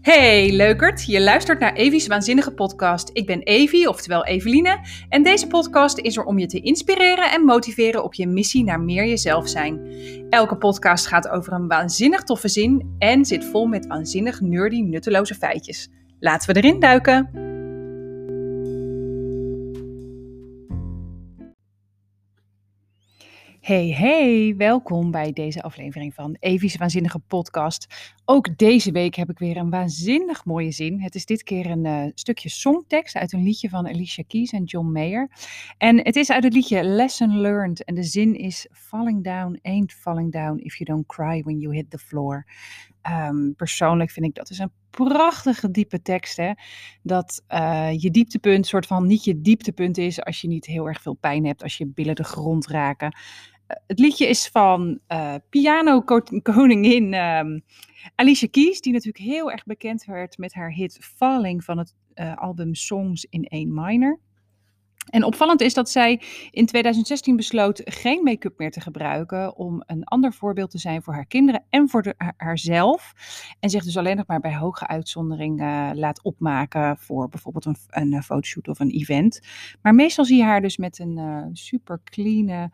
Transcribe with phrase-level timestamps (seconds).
[0.00, 3.10] Hey leukert, je luistert naar Evie's Waanzinnige Podcast.
[3.12, 4.78] Ik ben Evie, oftewel Eveline,
[5.08, 8.80] en deze podcast is er om je te inspireren en motiveren op je missie naar
[8.80, 9.80] meer jezelf zijn.
[10.30, 15.34] Elke podcast gaat over een waanzinnig toffe zin en zit vol met waanzinnig nerdy nutteloze
[15.34, 15.88] feitjes.
[16.20, 17.47] Laten we erin duiken!
[23.68, 27.86] Hey, hey, welkom bij deze aflevering van Evie's Waanzinnige Podcast.
[28.24, 31.00] Ook deze week heb ik weer een waanzinnig mooie zin.
[31.00, 34.64] Het is dit keer een uh, stukje songtekst uit een liedje van Alicia Keys en
[34.64, 35.30] John Mayer.
[35.78, 37.84] En het is uit het liedje Lesson Learned.
[37.84, 41.74] En de zin is: Falling down ain't falling down if you don't cry when you
[41.74, 42.46] hit the floor.
[43.10, 46.36] Um, persoonlijk vind ik dat is een prachtige diepe tekst.
[46.36, 46.52] Hè?
[47.02, 51.02] Dat uh, je dieptepunt soort van niet je dieptepunt is als je niet heel erg
[51.02, 53.16] veel pijn hebt, als je billen de grond raken.
[53.86, 56.02] Het liedje is van uh, piano
[56.42, 57.62] koningin um,
[58.14, 61.94] Alicia Keys, die natuurlijk heel erg bekend werd met haar hit Falling van het
[62.34, 64.20] album Songs in A minor.
[65.10, 70.04] En opvallend is dat zij in 2016 besloot geen make-up meer te gebruiken om een
[70.04, 73.14] ander voorbeeld te zijn voor haar kinderen en voor haarzelf.
[73.60, 77.76] En zich dus alleen nog maar bij hoge uitzondering uh, laat opmaken voor bijvoorbeeld een,
[77.88, 79.40] een fotoshoot of een event.
[79.82, 82.70] Maar meestal zie je haar dus met een super clean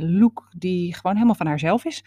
[0.00, 2.04] look die gewoon helemaal van haarzelf is.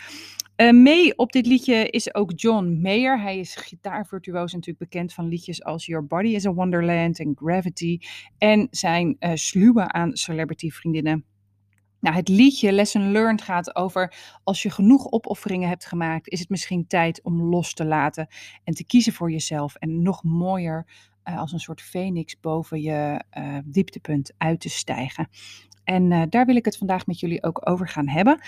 [0.61, 3.21] Uh, mee op dit liedje is ook John Mayer.
[3.21, 7.99] Hij is gitaarvirtuoos natuurlijk bekend van liedjes als Your Body is a Wonderland en Gravity.
[8.37, 11.25] En zijn uh, sluwe aan celebrity vriendinnen.
[11.99, 16.49] Nou, het liedje Lesson Learned gaat over als je genoeg opofferingen hebt gemaakt, is het
[16.49, 18.27] misschien tijd om los te laten
[18.63, 20.87] en te kiezen voor jezelf en nog mooier
[21.23, 23.23] als een soort phoenix boven je
[23.65, 25.29] dieptepunt uit te stijgen.
[25.89, 28.39] En uh, daar wil ik het vandaag met jullie ook over gaan hebben.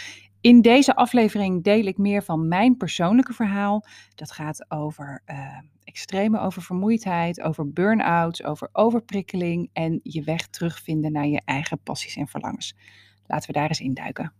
[0.41, 3.85] In deze aflevering deel ik meer van mijn persoonlijke verhaal.
[4.15, 11.27] Dat gaat over uh, extreme oververmoeidheid, over burn-outs, over overprikkeling en je weg terugvinden naar
[11.27, 12.75] je eigen passies en verlangens.
[13.27, 14.33] Laten we daar eens induiken.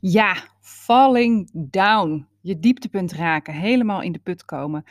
[0.00, 0.36] Ja,
[0.88, 2.26] falling down.
[2.40, 4.84] Je dieptepunt raken, helemaal in de put komen.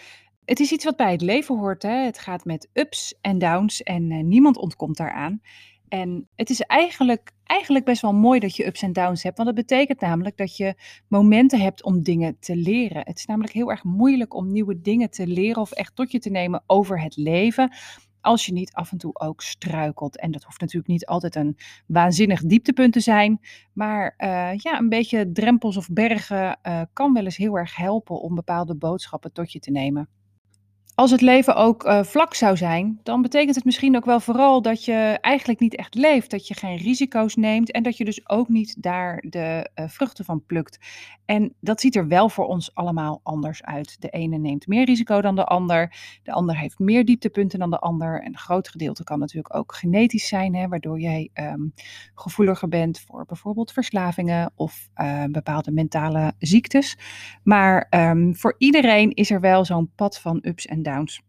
[0.45, 1.83] Het is iets wat bij het leven hoort.
[1.83, 2.05] Hè?
[2.05, 5.41] Het gaat met ups en downs en uh, niemand ontkomt daaraan.
[5.87, 9.55] En het is eigenlijk, eigenlijk best wel mooi dat je ups en downs hebt, want
[9.55, 10.75] dat betekent namelijk dat je
[11.07, 13.01] momenten hebt om dingen te leren.
[13.05, 16.19] Het is namelijk heel erg moeilijk om nieuwe dingen te leren of echt tot je
[16.19, 17.73] te nemen over het leven,
[18.27, 20.19] als je niet af en toe ook struikelt.
[20.19, 23.39] En dat hoeft natuurlijk niet altijd een waanzinnig dieptepunt te zijn,
[23.73, 28.21] maar uh, ja, een beetje drempels of bergen uh, kan wel eens heel erg helpen
[28.21, 30.09] om bepaalde boodschappen tot je te nemen.
[30.97, 34.61] Als het leven ook uh, vlak zou zijn, dan betekent het misschien ook wel vooral
[34.61, 38.29] dat je eigenlijk niet echt leeft, dat je geen risico's neemt en dat je dus
[38.29, 40.79] ook niet daar de uh, vruchten van plukt.
[41.25, 44.01] En dat ziet er wel voor ons allemaal anders uit.
[44.01, 47.79] De ene neemt meer risico dan de ander, de ander heeft meer dieptepunten dan de
[47.79, 48.21] ander.
[48.21, 51.73] En een groot gedeelte kan natuurlijk ook genetisch zijn, hè, waardoor jij um,
[52.15, 56.97] gevoeliger bent voor bijvoorbeeld verslavingen of uh, bepaalde mentale ziektes.
[57.43, 61.21] Maar um, voor iedereen is er wel zo'n pad van ups en downs.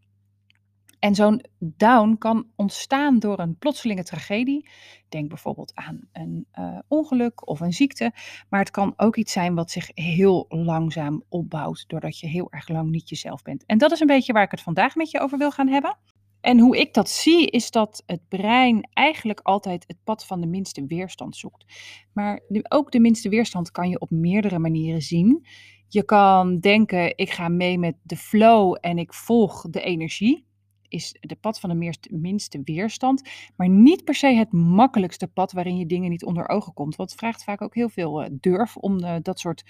[0.99, 4.69] En zo'n down kan ontstaan door een plotselinge tragedie.
[5.09, 8.13] Denk bijvoorbeeld aan een uh, ongeluk of een ziekte.
[8.49, 12.69] Maar het kan ook iets zijn wat zich heel langzaam opbouwt, doordat je heel erg
[12.69, 13.67] lang niet jezelf bent.
[13.67, 15.99] En dat is een beetje waar ik het vandaag met je over wil gaan hebben.
[16.41, 20.47] En hoe ik dat zie, is dat het brein eigenlijk altijd het pad van de
[20.47, 21.65] minste weerstand zoekt.
[22.13, 25.47] Maar ook de minste weerstand kan je op meerdere manieren zien.
[25.89, 30.47] Je kan denken, ik ga mee met de flow en ik volg de energie.
[30.89, 33.29] Is de pad van de meest, minste weerstand.
[33.57, 36.97] Maar niet per se het makkelijkste pad waarin je dingen niet onder ogen komt.
[36.97, 39.65] Want het vraagt vaak ook heel veel uh, durf om uh, dat soort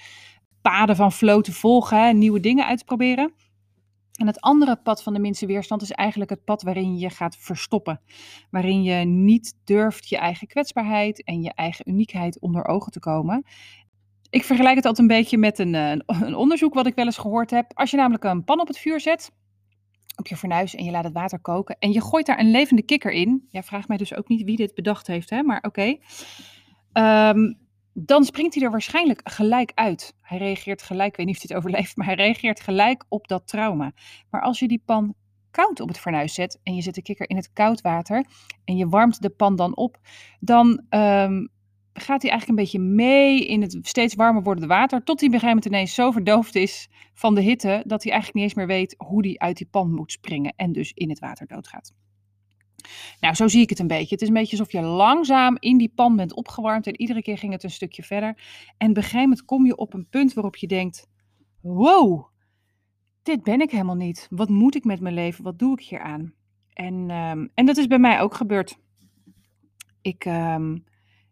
[0.60, 2.18] paden van flow te volgen.
[2.18, 3.32] Nieuwe dingen uit te proberen.
[4.18, 7.36] En het andere pad van de minste weerstand is eigenlijk het pad waarin je gaat
[7.36, 8.00] verstoppen.
[8.50, 13.44] Waarin je niet durft je eigen kwetsbaarheid en je eigen uniekheid onder ogen te komen.
[14.30, 17.18] Ik vergelijk het altijd een beetje met een, eh, een, onderzoek wat ik wel eens
[17.18, 17.70] gehoord heb.
[17.74, 19.30] Als je namelijk een pan op het vuur zet,
[20.16, 22.82] op je fornuis en je laat het water koken en je gooit daar een levende
[22.82, 23.46] kikker in.
[23.50, 25.96] Ja, vraag mij dus ook niet wie dit bedacht heeft, hè, maar oké.
[26.92, 27.58] Um,
[27.92, 30.14] dan springt hij er waarschijnlijk gelijk uit.
[30.20, 33.28] Hij reageert gelijk, ik weet niet of hij het overleeft, maar hij reageert gelijk op
[33.28, 33.92] dat trauma.
[34.30, 35.14] Maar als je die pan
[35.50, 38.24] koud op het fornuis zet en je zet de kikker in het koud water
[38.64, 39.98] en je warmt de pan dan op,
[40.40, 41.48] dan um,
[42.00, 45.64] gaat hij eigenlijk een beetje mee in het steeds warmer wordende water, tot hij op
[45.64, 49.26] ineens zo verdoofd is van de hitte, dat hij eigenlijk niet eens meer weet hoe
[49.26, 51.92] hij uit die pan moet springen en dus in het water doodgaat.
[53.20, 54.14] Nou, zo zie ik het een beetje.
[54.14, 57.38] Het is een beetje alsof je langzaam in die pan bent opgewarmd en iedere keer
[57.38, 58.28] ging het een stukje verder.
[58.76, 61.06] En op een gegeven moment kom je op een punt waarop je denkt:
[61.60, 62.26] wow,
[63.22, 64.26] dit ben ik helemaal niet.
[64.30, 65.44] Wat moet ik met mijn leven?
[65.44, 66.34] Wat doe ik hier aan?
[66.72, 68.78] En, ehm, en dat is bij mij ook gebeurd.
[70.02, 70.78] Ik, ehm,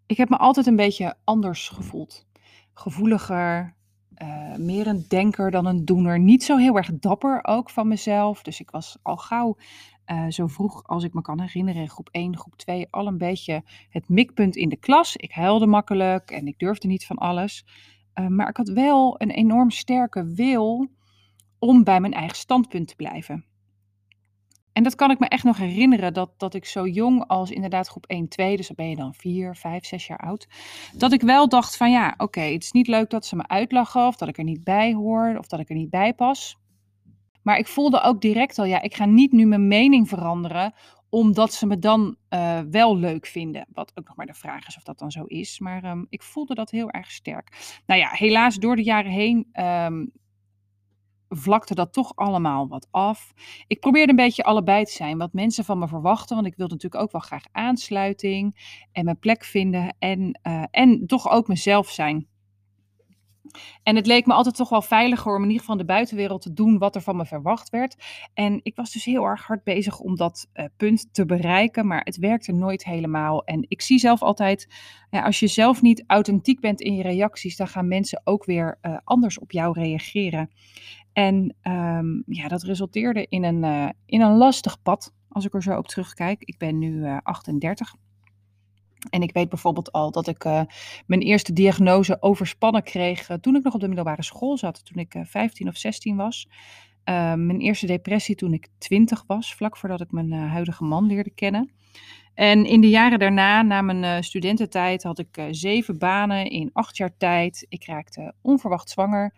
[0.07, 2.27] ik heb me altijd een beetje anders gevoeld.
[2.75, 3.75] Gevoeliger,
[4.23, 6.19] uh, meer een denker dan een doener.
[6.19, 8.43] Niet zo heel erg dapper ook van mezelf.
[8.43, 9.57] Dus ik was al gauw
[10.07, 13.63] uh, zo vroeg als ik me kan herinneren, groep 1, groep 2, al een beetje
[13.89, 15.17] het mikpunt in de klas.
[15.17, 17.65] Ik huilde makkelijk en ik durfde niet van alles.
[18.15, 20.89] Uh, maar ik had wel een enorm sterke wil
[21.59, 23.45] om bij mijn eigen standpunt te blijven.
[24.77, 27.89] En dat kan ik me echt nog herinneren, dat, dat ik zo jong als inderdaad
[27.89, 30.49] groep 1, 2, dus dan ben je dan 4, 5, 6 jaar oud,
[30.95, 34.07] dat ik wel dacht van ja, oké, het is niet leuk dat ze me uitlachen
[34.07, 36.59] of dat ik er niet bij hoor of dat ik er niet bij pas.
[37.43, 40.75] Maar ik voelde ook direct al, ja, ik ga niet nu mijn mening veranderen,
[41.09, 43.67] omdat ze me dan uh, wel leuk vinden.
[43.73, 45.59] Wat ook nog maar de vraag is of dat dan zo is.
[45.59, 47.79] Maar um, ik voelde dat heel erg sterk.
[47.87, 50.13] Nou ja, helaas door de jaren heen um,
[51.29, 53.33] vlakte dat toch allemaal wat af.
[53.67, 56.35] Ik probeerde een beetje allebei te zijn, wat mensen van me verwachten.
[56.35, 59.97] Want ik wilde natuurlijk ook wel graag aansluiting en mijn plek vinden.
[59.99, 62.27] En, uh, en toch ook mezelf zijn.
[63.83, 66.53] En het leek me altijd toch wel veiliger om in ieder geval de buitenwereld te
[66.53, 67.97] doen wat er van me verwacht werd.
[68.35, 72.01] En ik was dus heel erg hard bezig om dat uh, punt te bereiken, maar
[72.05, 73.45] het werkte nooit helemaal.
[73.45, 74.69] En ik zie zelf altijd,
[75.11, 78.79] ja, als je zelf niet authentiek bent in je reacties, dan gaan mensen ook weer
[78.83, 80.51] uh, anders op jou reageren.
[81.13, 85.63] En um, ja, dat resulteerde in een, uh, in een lastig pad, als ik er
[85.63, 86.43] zo op terugkijk.
[86.43, 87.95] Ik ben nu 38.
[89.11, 90.63] En ik weet bijvoorbeeld al dat ik uh,
[91.07, 94.99] mijn eerste diagnose overspannen kreeg uh, toen ik nog op de middelbare school zat, toen
[94.99, 96.49] ik uh, 15 of 16 was.
[97.35, 101.71] mijn eerste depressie toen ik 20 was, vlak voordat ik mijn huidige man leerde kennen.
[102.35, 107.17] En in de jaren daarna, na mijn studententijd, had ik zeven banen in acht jaar
[107.17, 107.67] tijd.
[107.69, 109.35] Ik raakte onverwacht zwanger,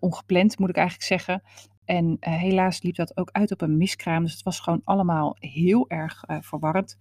[0.00, 1.42] ongepland moet ik eigenlijk zeggen.
[1.88, 4.22] En uh, helaas liep dat ook uit op een miskraam.
[4.22, 6.98] Dus het was gewoon allemaal heel erg uh, verwarrend.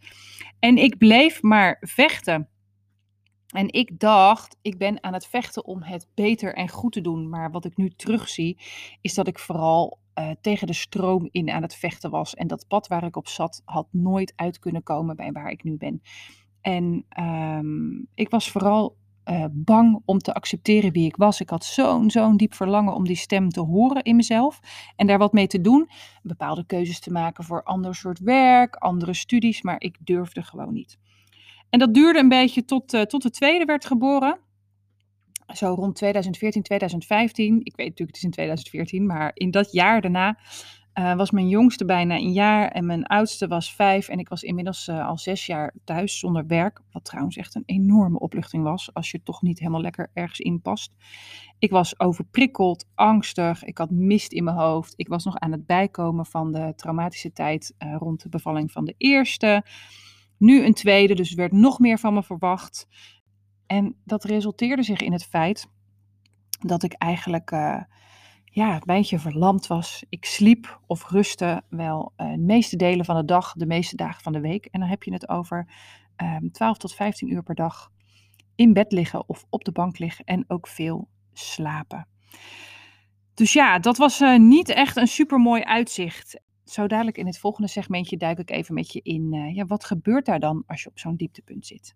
[0.60, 2.50] En ik bleef maar vechten.
[3.48, 7.30] En ik dacht, ik ben aan het vechten om het beter en goed te doen.
[7.30, 8.60] Maar wat ik nu terugzie,
[9.02, 12.36] is dat ik vooral uh, tegen de stroom in aan het vechten was.
[12.36, 15.64] En dat pad waar ik op zat, had nooit uit kunnen komen bij waar ik
[15.64, 16.02] nu ben.
[16.62, 18.98] En um, ik was vooral
[19.30, 21.42] uh, bang om te accepteren wie ik was.
[21.42, 24.60] Ik had zo'n zo'n diep verlangen om die stem te horen in mezelf
[24.96, 25.90] en daar wat mee te doen.
[26.24, 30.98] Bepaalde keuzes te maken voor ander soort werk, andere studies, maar ik durfde gewoon niet.
[31.70, 34.40] En dat duurde een beetje tot, uh, tot de tweede werd geboren.
[35.54, 37.60] Zo rond 2014, 2015.
[37.64, 40.40] Ik weet natuurlijk, het is in 2014, maar in dat jaar daarna
[41.00, 44.08] uh, was mijn jongste bijna een jaar en mijn oudste was vijf.
[44.08, 46.82] En ik was inmiddels uh, al zes jaar thuis zonder werk.
[46.92, 50.62] Wat trouwens echt een enorme opluchting was, als je toch niet helemaal lekker ergens in
[50.62, 50.94] past.
[51.60, 54.94] Ik was overprikkeld, angstig, ik had mist in mijn hoofd.
[54.96, 58.86] Ik was nog aan het bijkomen van de traumatische tijd uh, rond de bevalling van
[58.86, 59.66] de eerste.
[60.38, 62.88] Nu een tweede, dus er werd nog meer van me verwacht.
[63.66, 65.68] En dat resulteerde zich in het feit
[66.60, 67.52] dat ik eigenlijk
[68.58, 70.04] ja, een beetje verlamd was.
[70.10, 74.24] Ik sliep of rustte wel uh, de meeste delen van de dag, de meeste dagen
[74.24, 74.66] van de week.
[74.66, 75.68] En dan heb je het over
[76.42, 77.92] um, 12 tot 15 uur per dag
[78.56, 82.08] in bed liggen of op de bank liggen en ook veel slapen.
[83.34, 86.40] Dus ja, dat was uh, niet echt een super mooi uitzicht.
[86.66, 89.34] Zo dadelijk in het volgende segmentje duik ik even met je in.
[89.34, 91.96] Uh, ja, wat gebeurt daar dan als je op zo'n dieptepunt zit?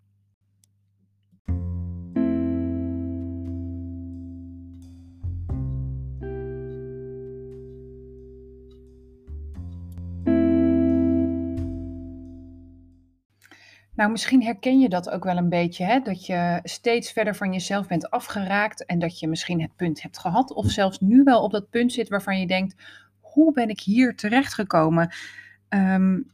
[13.94, 16.00] Nou, misschien herken je dat ook wel een beetje, hè?
[16.00, 20.18] dat je steeds verder van jezelf bent afgeraakt en dat je misschien het punt hebt
[20.18, 22.74] gehad of zelfs nu wel op dat punt zit waarvan je denkt,
[23.20, 25.12] hoe ben ik hier terechtgekomen?
[25.68, 26.31] Um,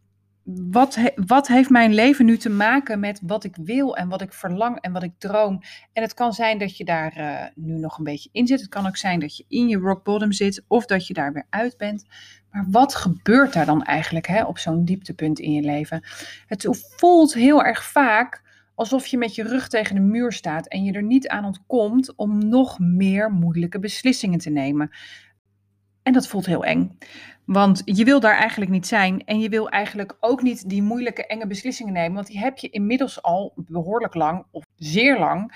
[0.55, 4.33] wat, wat heeft mijn leven nu te maken met wat ik wil en wat ik
[4.33, 5.61] verlang en wat ik droom?
[5.93, 8.61] En het kan zijn dat je daar uh, nu nog een beetje in zit.
[8.61, 11.33] Het kan ook zijn dat je in je rock bottom zit of dat je daar
[11.33, 12.05] weer uit bent.
[12.51, 16.03] Maar wat gebeurt daar dan eigenlijk hè, op zo'n dieptepunt in je leven?
[16.47, 18.43] Het voelt heel erg vaak
[18.75, 22.15] alsof je met je rug tegen de muur staat en je er niet aan ontkomt
[22.17, 24.91] om nog meer moeilijke beslissingen te nemen.
[26.09, 26.99] En dat voelt heel eng.
[27.45, 29.25] Want je wil daar eigenlijk niet zijn.
[29.25, 32.15] En je wil eigenlijk ook niet die moeilijke, enge beslissingen nemen.
[32.15, 35.53] Want die heb je inmiddels al behoorlijk lang, of zeer lang,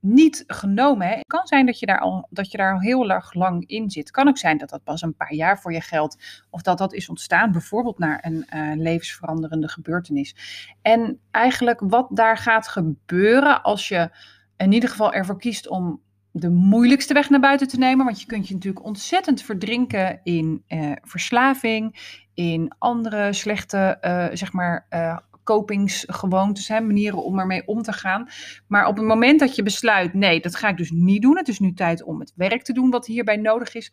[0.00, 1.08] niet genomen.
[1.08, 3.90] Het kan zijn dat je, daar al, dat je daar al heel erg lang in
[3.90, 4.10] zit.
[4.10, 6.44] Kan ook zijn dat dat pas een paar jaar voor je geldt.
[6.50, 10.34] Of dat dat is ontstaan bijvoorbeeld naar een uh, levensveranderende gebeurtenis.
[10.82, 14.10] En eigenlijk wat daar gaat gebeuren als je
[14.56, 16.00] in ieder geval ervoor kiest om
[16.32, 18.04] de moeilijkste weg naar buiten te nemen.
[18.04, 24.52] Want je kunt je natuurlijk ontzettend verdrinken in uh, verslaving, in andere slechte, uh, zeg
[24.52, 28.28] maar, uh, kopingsgewoontes, hè, manieren om ermee om te gaan.
[28.66, 31.36] Maar op het moment dat je besluit, nee, dat ga ik dus niet doen.
[31.36, 33.92] Het is nu tijd om het werk te doen wat hierbij nodig is.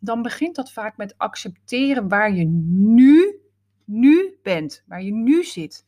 [0.00, 3.40] Dan begint dat vaak met accepteren waar je nu,
[3.84, 5.84] nu bent, waar je nu zit.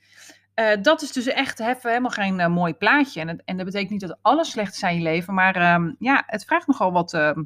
[0.55, 3.21] Uh, dat is dus echt helemaal geen uh, mooi plaatje.
[3.21, 5.35] En, en, dat betekent niet dat alles slecht is in je leven.
[5.35, 7.43] Maar uh, ja, het vraagt nogal wat ehm,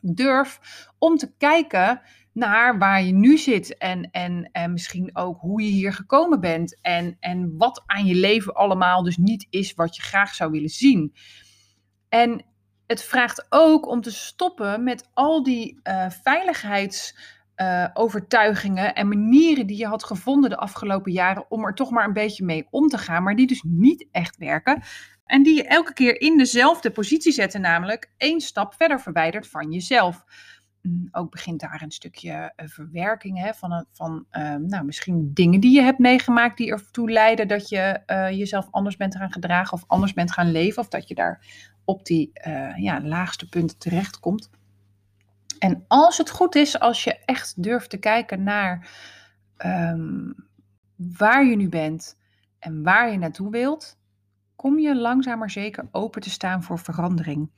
[0.00, 0.60] durf
[0.98, 2.00] om te kijken
[2.32, 3.76] naar waar je nu zit.
[3.76, 6.78] En, en, en misschien ook hoe je hier gekomen bent.
[6.80, 10.68] En, en wat aan je leven allemaal dus niet is wat je graag zou willen
[10.68, 11.14] zien.
[12.08, 12.44] En
[12.86, 15.80] het vraagt ook om te stoppen met al die
[17.58, 22.04] veiligheidsovertuigingen uh, en manieren die je had gevonden de afgelopen jaren om er toch maar
[22.04, 24.82] een beetje mee om te gaan, maar die dus niet echt werken.
[25.24, 29.72] En die je elke keer in dezelfde positie zetten, namelijk één stap verder verwijderd van
[29.72, 30.24] jezelf.
[30.82, 35.60] Mm, ook begint daar een stukje uh, verwerking hè, van, van uh, nou, misschien dingen
[35.60, 39.72] die je hebt meegemaakt die ertoe leiden dat je uh, jezelf anders bent gaan gedragen
[39.72, 41.46] of anders bent gaan leven of dat je daar
[41.84, 42.30] op die
[42.76, 44.50] ja, laagste punten terechtkomt.
[45.58, 48.90] En als het goed is, als je echt durft te kijken naar
[49.66, 50.34] um,
[50.96, 52.16] waar je nu bent
[52.58, 53.98] en waar je naartoe wilt,
[54.56, 57.50] kom je langzaam maar zeker open te staan voor verandering.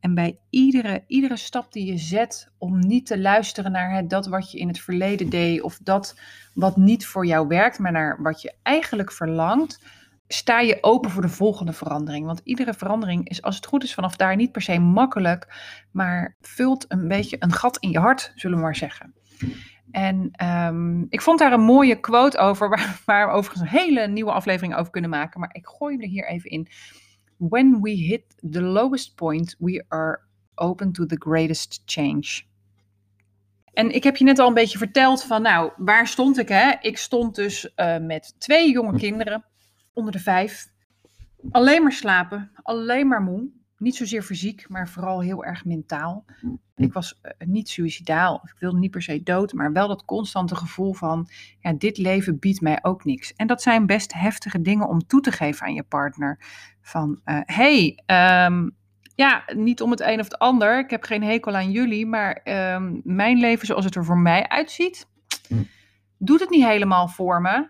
[0.00, 4.26] En bij iedere, iedere stap die je zet om niet te luisteren naar het, dat
[4.26, 6.20] wat je in het verleden deed of dat
[6.54, 9.84] wat niet voor jou werkt, maar naar wat je eigenlijk verlangt,
[10.28, 12.26] sta je open voor de volgende verandering.
[12.26, 15.46] Want iedere verandering is, als het goed is, vanaf daar niet per se makkelijk,
[15.92, 19.14] maar vult een beetje een gat in je hart, zullen we maar zeggen.
[19.90, 22.68] En um, ik vond daar een mooie quote over,
[23.06, 25.40] waar, we overigens een hele nieuwe aflevering over kunnen maken.
[25.40, 26.68] Maar ik gooi hem er hier even in.
[27.36, 30.20] When we hit the lowest point, we are
[30.54, 32.46] open to the greatest change.
[33.72, 36.48] En ik heb je net al een beetje verteld van, nou, waar stond ik?
[36.48, 36.72] Hè?
[36.80, 39.44] Ik stond dus uh, met twee jonge kinderen,
[39.98, 40.68] onder de vijf.
[41.50, 43.48] Alleen maar slapen, alleen maar moe.
[43.78, 46.24] Niet zozeer fysiek, maar vooral heel erg mentaal.
[46.76, 50.56] Ik was uh, niet suicidaal, ik wilde niet per se dood, maar wel dat constante
[50.56, 51.28] gevoel van,
[51.60, 53.34] ja, dit leven biedt mij ook niks.
[53.34, 56.38] En dat zijn best heftige dingen om toe te geven aan je partner.
[56.80, 58.02] Van, uh, hey,
[58.46, 58.76] um,
[59.14, 62.40] ja, niet om het een of het ander, ik heb geen hekel aan jullie, maar
[62.74, 65.06] um, mijn leven zoals het er voor mij uitziet,
[66.18, 67.68] doet het niet helemaal voor me.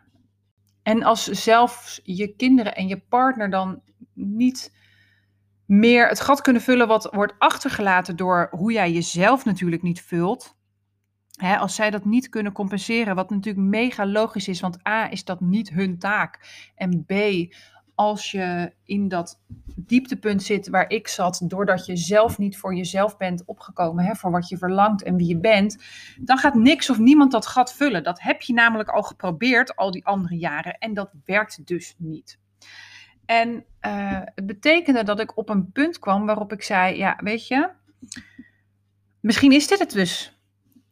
[0.88, 3.82] En als zelfs je kinderen en je partner dan
[4.14, 4.74] niet
[5.66, 10.56] meer het gat kunnen vullen wat wordt achtergelaten door hoe jij jezelf natuurlijk niet vult.
[11.58, 15.40] Als zij dat niet kunnen compenseren, wat natuurlijk mega logisch is, want A is dat
[15.40, 16.40] niet hun taak.
[16.74, 17.12] En B,
[17.98, 19.40] als je in dat
[19.76, 24.30] dieptepunt zit waar ik zat, doordat je zelf niet voor jezelf bent opgekomen, hè, voor
[24.30, 25.82] wat je verlangt en wie je bent,
[26.20, 28.02] dan gaat niks of niemand dat gat vullen.
[28.02, 32.38] Dat heb je namelijk al geprobeerd al die andere jaren en dat werkt dus niet.
[33.26, 37.48] En uh, het betekende dat ik op een punt kwam waarop ik zei: Ja, weet
[37.48, 37.70] je,
[39.20, 40.37] misschien is dit het dus.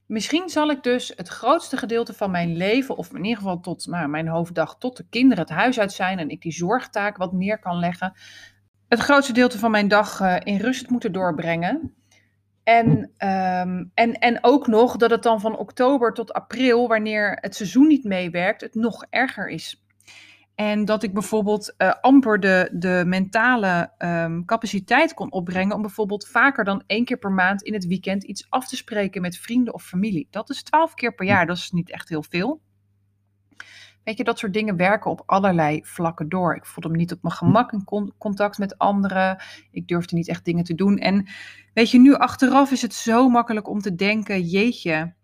[0.06, 3.86] Misschien zal ik dus het grootste gedeelte van mijn leven, of in ieder geval tot
[3.86, 7.32] nou, mijn hoofddag, tot de kinderen het huis uit zijn en ik die zorgtaak wat
[7.32, 8.12] neer kan leggen,
[8.88, 11.94] het grootste gedeelte van mijn dag uh, in rust moeten doorbrengen.
[12.62, 17.54] En, um, en, en ook nog dat het dan van oktober tot april, wanneer het
[17.54, 19.85] seizoen niet meewerkt, het nog erger is.
[20.56, 26.28] En dat ik bijvoorbeeld uh, amper de, de mentale um, capaciteit kon opbrengen om bijvoorbeeld
[26.28, 29.74] vaker dan één keer per maand in het weekend iets af te spreken met vrienden
[29.74, 30.28] of familie.
[30.30, 32.60] Dat is twaalf keer per jaar, dat is niet echt heel veel.
[34.04, 36.56] Weet je, dat soort dingen werken op allerlei vlakken door.
[36.56, 39.42] Ik voelde me niet op mijn gemak in con contact met anderen.
[39.70, 40.98] Ik durfde niet echt dingen te doen.
[40.98, 41.26] En
[41.74, 45.14] weet je, nu achteraf is het zo makkelijk om te denken: jeetje,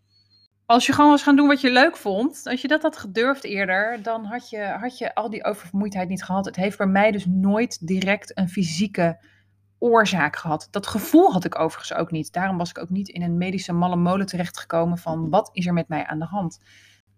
[0.73, 3.45] als je gewoon was gaan doen wat je leuk vond, als je dat had gedurfd
[3.45, 6.45] eerder, dan had je, had je al die oververmoeidheid niet gehad.
[6.45, 9.25] Het heeft bij mij dus nooit direct een fysieke
[9.79, 10.69] oorzaak gehad.
[10.71, 12.33] Dat gevoel had ik overigens ook niet.
[12.33, 15.73] Daarom was ik ook niet in een medische malle molen terechtgekomen van wat is er
[15.73, 16.61] met mij aan de hand.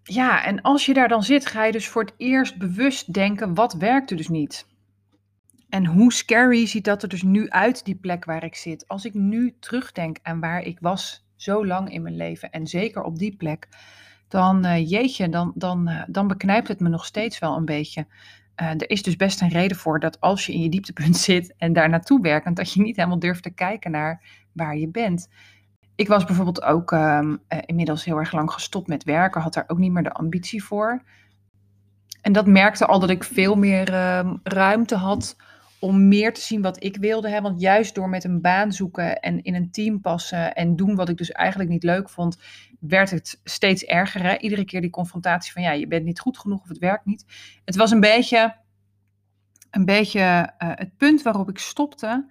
[0.02, 3.54] Ja, en als je daar dan zit, ga je dus voor het eerst bewust denken,
[3.54, 4.66] wat werkte dus niet?
[5.68, 8.88] En hoe scary ziet dat er dus nu uit, die plek waar ik zit?
[8.88, 13.02] Als ik nu terugdenk aan waar ik was zo lang in mijn leven en zeker
[13.02, 13.68] op die plek,
[14.28, 18.06] dan uh, jeetje, dan, dan, uh, dan beknijpt het me nog steeds wel een beetje.
[18.62, 21.54] Uh, er is dus best een reden voor dat als je in je dieptepunt zit
[21.56, 24.22] en daar naartoe werkt, dat je niet helemaal durft te kijken naar
[24.52, 25.28] waar je bent.
[25.96, 27.20] Ik was bijvoorbeeld ook uh,
[27.66, 31.02] inmiddels heel erg lang gestopt met werken, had daar ook niet meer de ambitie voor.
[32.20, 35.36] En dat merkte al dat ik veel meer uh, ruimte had
[35.84, 37.28] om meer te zien wat ik wilde.
[37.28, 37.40] Hè?
[37.40, 41.08] Want juist door met een baan zoeken en in een team passen en doen wat
[41.08, 42.38] ik dus eigenlijk niet leuk vond,
[42.80, 44.22] werd het steeds erger.
[44.22, 44.36] Hè?
[44.38, 47.24] Iedere keer die confrontatie van ja, je bent niet goed genoeg of het werkt niet.
[47.64, 48.56] Het was een beetje,
[49.70, 52.30] een beetje uh, het punt waarop ik stopte.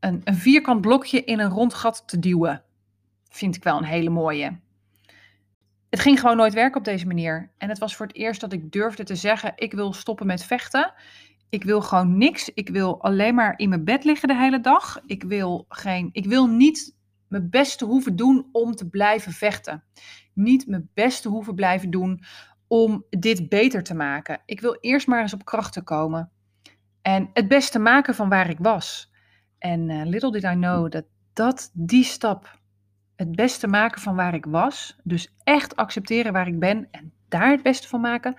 [0.00, 2.62] Een, een vierkant blokje in een rond gat te duwen.
[3.28, 4.58] Vind ik wel een hele mooie.
[5.88, 7.50] Het ging gewoon nooit werken op deze manier.
[7.58, 10.44] En het was voor het eerst dat ik durfde te zeggen: ik wil stoppen met
[10.44, 10.92] vechten.
[11.50, 12.48] Ik wil gewoon niks.
[12.54, 15.00] Ik wil alleen maar in mijn bed liggen de hele dag.
[15.06, 16.96] Ik wil, geen, ik wil niet
[17.28, 19.84] mijn beste hoeven doen om te blijven vechten.
[20.34, 22.22] Niet mijn beste hoeven blijven doen
[22.66, 24.42] om dit beter te maken.
[24.46, 26.30] Ik wil eerst maar eens op krachten komen.
[27.02, 29.12] En het beste maken van waar ik was.
[29.58, 32.58] En uh, little did I know dat dat die stap,
[33.16, 37.50] het beste maken van waar ik was, dus echt accepteren waar ik ben en daar
[37.50, 38.34] het beste van maken,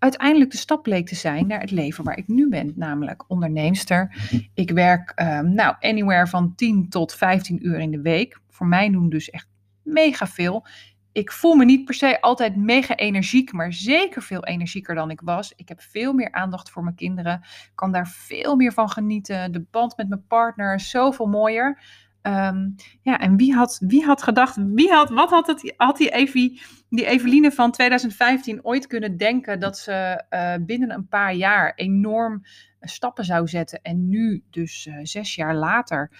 [0.00, 4.14] uiteindelijk de stap bleek te zijn naar het leven waar ik nu ben, namelijk onderneemster.
[4.54, 8.40] Ik werk um, nou, anywhere van 10 tot 15 uur in de week.
[8.48, 9.48] Voor mij doen dus echt
[9.82, 10.66] mega veel.
[11.12, 15.20] Ik voel me niet per se altijd mega energiek, maar zeker veel energieker dan ik
[15.20, 15.52] was.
[15.56, 17.42] Ik heb veel meer aandacht voor mijn kinderen,
[17.74, 19.52] kan daar veel meer van genieten.
[19.52, 21.78] De band met mijn partner is zoveel mooier.
[22.22, 26.60] Um, ja, en wie had, wie had gedacht, wie had, wat had, het, had die,
[26.88, 32.42] die Eveline van 2015 ooit kunnen denken dat ze uh, binnen een paar jaar enorm
[32.80, 36.10] stappen zou zetten en nu, dus uh, zes jaar later,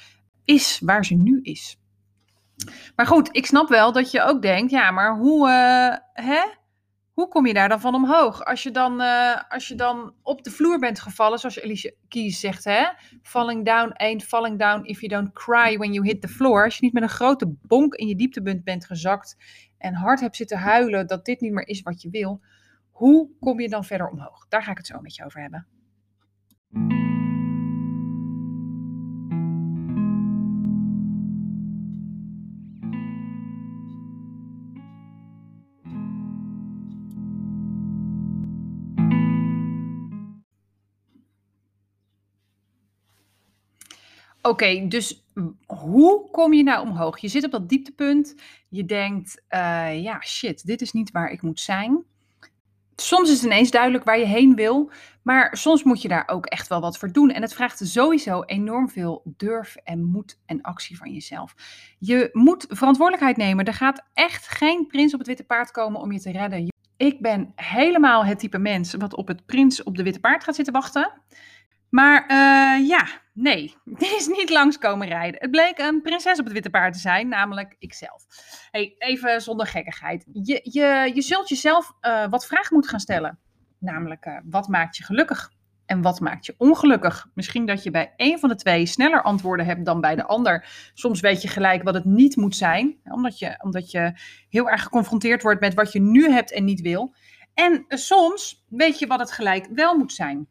[0.44, 1.78] is waar ze nu is.
[2.96, 6.42] Maar goed, ik snap wel dat je ook denkt, ja, maar hoe, uh, hè?
[7.20, 8.44] Hoe kom je daar dan van omhoog?
[8.44, 12.40] Als je dan, uh, als je dan op de vloer bent gevallen, zoals Alicia Keys
[12.40, 12.84] zegt, hè?
[13.22, 16.64] Falling down ain't falling down if you don't cry when you hit the floor.
[16.64, 19.36] Als je niet met een grote bonk in je dieptepunt bent gezakt
[19.78, 22.40] en hard hebt zitten huilen dat dit niet meer is wat je wil,
[22.90, 24.46] hoe kom je dan verder omhoog?
[24.48, 25.66] Daar ga ik het zo met je over hebben.
[44.50, 45.24] Okay, dus
[45.66, 47.18] hoe kom je nou omhoog?
[47.18, 48.34] Je zit op dat dieptepunt.
[48.68, 52.04] Je denkt, uh, ja, shit, dit is niet waar ik moet zijn.
[52.96, 54.90] Soms is het ineens duidelijk waar je heen wil,
[55.22, 57.30] maar soms moet je daar ook echt wel wat voor doen.
[57.30, 61.54] En het vraagt sowieso enorm veel durf en moed en actie van jezelf.
[61.98, 63.64] Je moet verantwoordelijkheid nemen.
[63.64, 66.68] Er gaat echt geen prins op het witte paard komen om je te redden.
[66.96, 70.54] Ik ben helemaal het type mens wat op het prins op de witte paard gaat
[70.54, 71.12] zitten wachten.
[71.90, 75.40] Maar uh, ja, nee, die is niet langskomen rijden.
[75.40, 78.24] Het bleek een prinses op het witte paard te zijn, namelijk ikzelf.
[78.70, 80.26] Hey, even zonder gekkigheid.
[80.32, 83.38] Je, je, je zult jezelf uh, wat vragen moeten gaan stellen.
[83.78, 85.50] Namelijk, uh, wat maakt je gelukkig?
[85.86, 87.26] En wat maakt je ongelukkig?
[87.34, 90.66] Misschien dat je bij een van de twee sneller antwoorden hebt dan bij de ander.
[90.94, 94.12] Soms weet je gelijk wat het niet moet zijn, omdat je, omdat je
[94.48, 97.14] heel erg geconfronteerd wordt met wat je nu hebt en niet wil.
[97.54, 100.48] En soms weet je wat het gelijk wel moet zijn.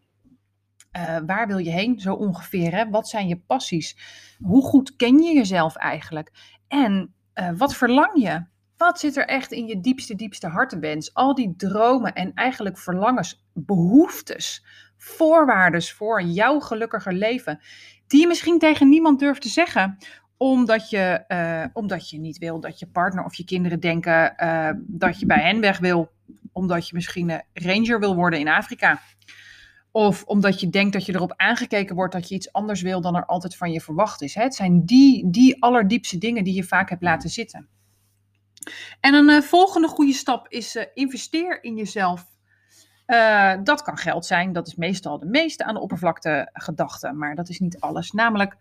[0.98, 2.76] Uh, waar wil je heen, zo ongeveer?
[2.76, 2.90] Hè?
[2.90, 3.98] Wat zijn je passies?
[4.44, 6.32] Hoe goed ken je jezelf eigenlijk?
[6.68, 8.44] En uh, wat verlang je?
[8.78, 11.14] Wat zit er echt in je diepste, diepste hartenwens?
[11.14, 14.66] Al die dromen en eigenlijk verlangens, behoeftes,
[14.98, 17.60] voorwaarden voor jouw gelukkiger leven,
[18.08, 19.98] die je misschien tegen niemand durft te zeggen,
[20.38, 24.34] omdat je, uh, omdat je niet wil dat je partner of je kinderen denken
[24.88, 26.12] dat je bij hen weg wil,
[26.52, 29.00] omdat je misschien een ranger wil worden in Afrika.
[29.92, 33.16] Of omdat je denkt dat je erop aangekeken wordt dat je iets anders wil dan
[33.16, 34.36] er altijd van je verwacht is.
[34.36, 37.68] Het zijn die, die allerdiepste dingen die je vaak hebt laten zitten.
[39.00, 42.26] En een uh, volgende goede stap is uh, investeer in jezelf.
[43.08, 47.36] Uh, dat kan geld zijn, dat is meestal de meeste aan de oppervlakte gedachte, maar
[47.36, 48.12] dat is niet alles.
[48.12, 48.58] Namelijk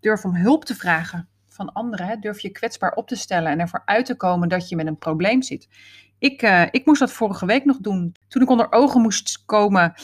[0.00, 2.06] durf om hulp te vragen van anderen.
[2.06, 2.16] Hè?
[2.16, 4.98] Durf je kwetsbaar op te stellen en ervoor uit te komen dat je met een
[4.98, 5.68] probleem zit.
[6.18, 8.14] Ik, ik moest dat vorige week nog doen.
[8.28, 9.94] Toen ik onder ogen moest komen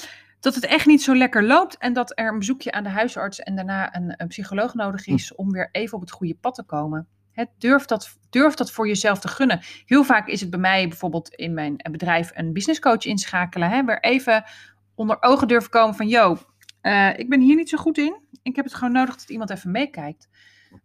[0.47, 3.41] dat het echt niet zo lekker loopt en dat er een bezoekje aan de huisarts
[3.41, 5.15] en daarna een, een psycholoog nodig hm.
[5.15, 7.07] is om weer even op het goede pad te komen.
[7.59, 9.61] durf, dat, durf dat voor jezelf te gunnen.
[9.87, 13.71] Heel vaak is het bij mij bijvoorbeeld in mijn bedrijf een businesscoach inschakelen.
[13.71, 14.45] Hè, weer even
[14.95, 16.39] onder ogen durven komen van, yo,
[16.83, 18.17] uh, ik ben hier niet zo goed in.
[18.43, 20.29] Ik heb het gewoon nodig dat iemand even meekijkt.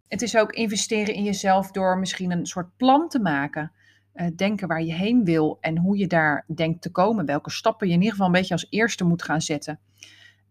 [0.08, 3.72] Het is ook investeren in jezelf door misschien een soort plan te maken.
[4.14, 7.26] Eh, denken waar je heen wil en hoe je daar denkt te komen.
[7.26, 9.80] Welke stappen je in ieder geval een beetje als eerste moet gaan zetten.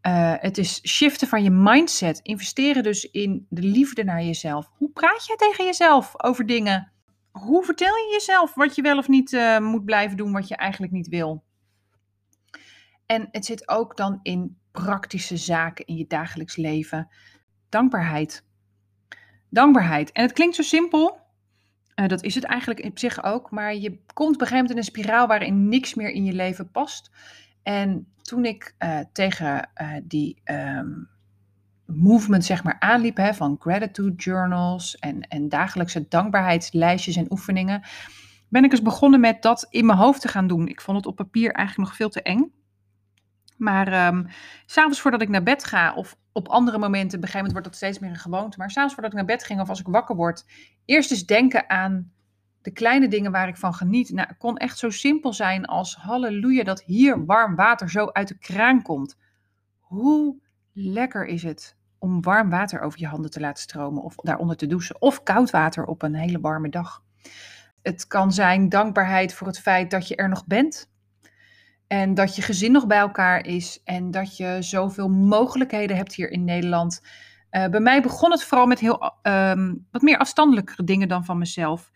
[0.07, 2.21] Uh, het is shiften van je mindset.
[2.23, 4.71] Investeren dus in de liefde naar jezelf.
[4.77, 6.93] Hoe praat jij tegen jezelf over dingen?
[7.31, 10.57] Hoe vertel je jezelf wat je wel of niet uh, moet blijven doen, wat je
[10.57, 11.45] eigenlijk niet wil?
[13.07, 17.09] En het zit ook dan in praktische zaken in je dagelijks leven.
[17.69, 18.45] Dankbaarheid.
[19.49, 20.13] Dankbaarheid.
[20.13, 21.20] En het klinkt zo simpel.
[21.97, 23.51] Uh, dat is het eigenlijk op zich ook.
[23.51, 26.33] Maar je komt op een gegeven moment in een spiraal waarin niks meer in je
[26.33, 27.11] leven past.
[27.63, 31.09] En toen ik uh, tegen uh, die um,
[31.87, 37.83] movement zeg maar aanliep, hè, van gratitude journals en, en dagelijkse dankbaarheidslijstjes en oefeningen,
[38.49, 40.69] ben ik eens begonnen met dat in mijn hoofd te gaan doen.
[40.69, 42.53] Ik vond het op papier eigenlijk nog veel te eng.
[43.61, 44.27] Maar um,
[44.67, 47.67] s'avonds voordat ik naar bed ga, of op andere momenten, op een gegeven moment wordt
[47.67, 49.87] dat steeds meer een gewoonte, maar s'avonds voordat ik naar bed ging of als ik
[49.87, 50.45] wakker word,
[50.85, 52.13] eerst eens denken aan
[52.63, 54.11] de kleine dingen waar ik van geniet.
[54.11, 58.29] Nou, het kon echt zo simpel zijn als halleluja dat hier warm water zo uit
[58.29, 59.17] de kraan komt.
[59.79, 60.37] Hoe
[60.73, 64.67] lekker is het om warm water over je handen te laten stromen of daaronder te
[64.67, 67.03] douchen of koud water op een hele warme dag.
[67.83, 70.90] Het kan zijn dankbaarheid voor het feit dat je er nog bent.
[71.93, 76.31] En dat je gezin nog bij elkaar is en dat je zoveel mogelijkheden hebt hier
[76.31, 77.03] in Nederland.
[77.51, 81.39] Uh, bij mij begon het vooral met heel um, wat meer afstandelijkere dingen dan van
[81.39, 81.91] mezelf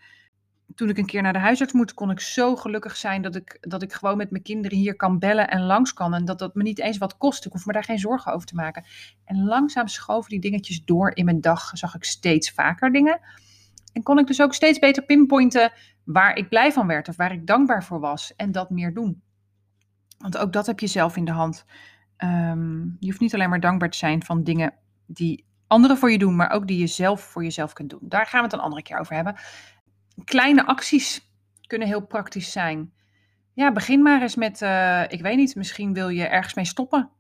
[0.75, 3.57] toen ik een keer naar de huisarts moet, kon ik zo gelukkig zijn dat ik,
[3.61, 6.15] dat ik gewoon met mijn kinderen hier kan bellen en langs kan.
[6.15, 7.45] En dat dat me niet eens wat kost.
[7.45, 8.85] Ik hoef me daar geen zorgen over te maken.
[9.25, 11.71] En langzaam schoven die dingetjes door in mijn dag.
[11.73, 13.21] Zag ik steeds vaker dingen.
[13.93, 15.73] En kon ik dus ook steeds beter pinpointen
[16.05, 18.35] waar ik blij van werd of waar ik dankbaar voor was.
[18.37, 19.23] En dat meer doen.
[20.25, 21.65] Want ook dat heb je zelf in de hand.
[22.19, 24.75] Um, je hoeft niet alleen maar dankbaar te zijn van dingen
[25.07, 28.01] die anderen voor je doen, maar ook die je zelf voor jezelf kunt doen.
[28.03, 29.37] Daar gaan we het een andere keer over hebben
[30.25, 31.33] kleine acties
[31.67, 32.93] kunnen heel praktisch zijn.
[33.53, 37.11] Ja, begin maar eens met, uh, ik weet niet, misschien wil je ergens mee stoppen.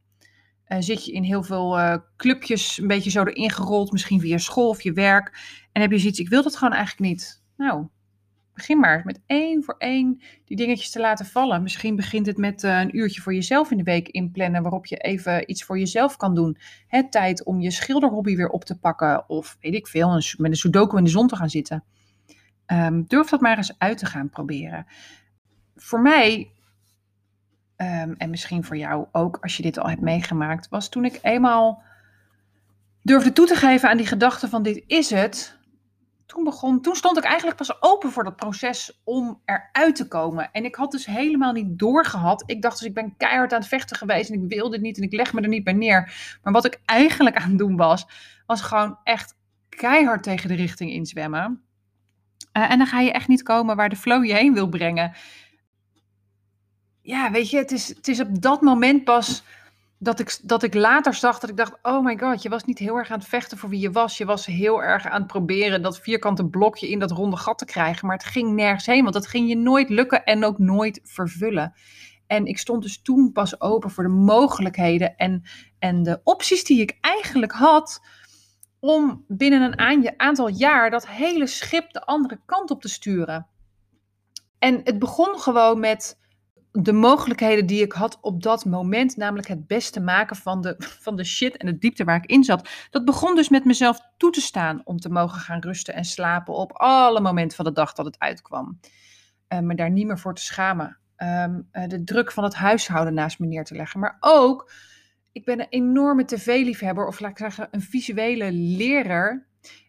[0.68, 4.38] Uh, zit je in heel veel uh, clubjes een beetje zo erin gerold, misschien via
[4.38, 5.38] school of je werk.
[5.72, 7.42] En heb je zoiets, ik wil dat gewoon eigenlijk niet.
[7.56, 7.86] Nou,
[8.54, 11.62] begin maar met één voor één die dingetjes te laten vallen.
[11.62, 15.50] Misschien begint het met een uurtje voor jezelf in de week inplannen, waarop je even
[15.50, 16.56] iets voor jezelf kan doen.
[16.86, 20.56] Het tijd om je schilderhobby weer op te pakken, of weet ik veel, met een
[20.56, 21.84] sudoku in de zon te gaan zitten.
[22.66, 24.86] Um, durf dat maar eens uit te gaan proberen.
[25.76, 26.50] Voor mij,
[27.76, 31.18] um, en misschien voor jou ook als je dit al hebt meegemaakt, was toen ik
[31.22, 31.82] eenmaal
[33.02, 35.53] durfde toe te geven aan die gedachte van dit is het.
[36.34, 40.48] Toen, begon, toen stond ik eigenlijk pas open voor dat proces om eruit te komen.
[40.52, 42.42] En ik had dus helemaal niet doorgehad.
[42.46, 44.96] Ik dacht dus ik ben keihard aan het vechten geweest en ik wilde dit niet
[44.96, 46.36] en ik leg me er niet bij neer.
[46.42, 48.06] Maar wat ik eigenlijk aan het doen was,
[48.46, 49.36] was gewoon echt
[49.68, 51.62] keihard tegen de richting inzwemmen.
[52.52, 55.12] Uh, en dan ga je echt niet komen waar de flow je heen wil brengen.
[57.02, 59.42] Ja, weet je, het is, het is op dat moment pas
[60.04, 62.78] dat ik, dat ik later zag dat ik dacht: oh my god, je was niet
[62.78, 64.18] heel erg aan het vechten voor wie je was.
[64.18, 67.64] Je was heel erg aan het proberen dat vierkante blokje in dat ronde gat te
[67.64, 68.06] krijgen.
[68.06, 71.74] Maar het ging nergens heen, want dat ging je nooit lukken en ook nooit vervullen.
[72.26, 75.42] En ik stond dus toen pas open voor de mogelijkheden en,
[75.78, 78.06] en de opties die ik eigenlijk had
[78.80, 83.46] om binnen een aantal jaar dat hele schip de andere kant op te sturen.
[84.58, 86.18] En het begon gewoon met
[86.76, 91.16] de mogelijkheden die ik had op dat moment, namelijk het beste maken van de, van
[91.16, 92.68] de shit en de diepte waar ik in zat.
[92.90, 96.54] Dat begon dus met mezelf toe te staan om te mogen gaan rusten en slapen
[96.54, 98.80] op alle momenten van de dag dat het uitkwam.
[99.48, 100.98] Uh, me daar niet meer voor te schamen.
[101.16, 104.00] Um, uh, de druk van het huishouden naast me neer te leggen.
[104.00, 104.72] Maar ook
[105.32, 109.46] ik ben een enorme tv-liefhebber, of laat ik zeggen, een visuele leraar.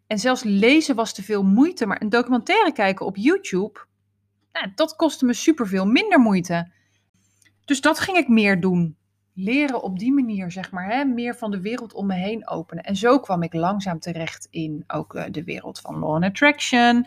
[0.08, 3.86] En zelfs lezen was te veel moeite, maar een documentaire kijken op YouTube,
[4.52, 6.74] nou, dat kostte me superveel minder moeite.
[7.66, 8.98] Dus dat ging ik meer doen.
[9.34, 11.04] Leren op die manier, zeg maar, hè?
[11.06, 12.84] meer van de wereld om me heen openen.
[12.84, 17.06] En zo kwam ik langzaam terecht in ook uh, de wereld van Law and Attraction.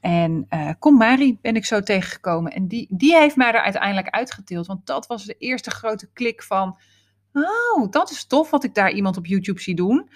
[0.00, 2.52] En uh, Mari ben ik zo tegengekomen.
[2.52, 4.66] En die, die heeft mij er uiteindelijk uitgetild.
[4.66, 6.78] Want dat was de eerste grote klik van
[7.32, 10.10] Oh, dat is tof wat ik daar iemand op YouTube zie doen.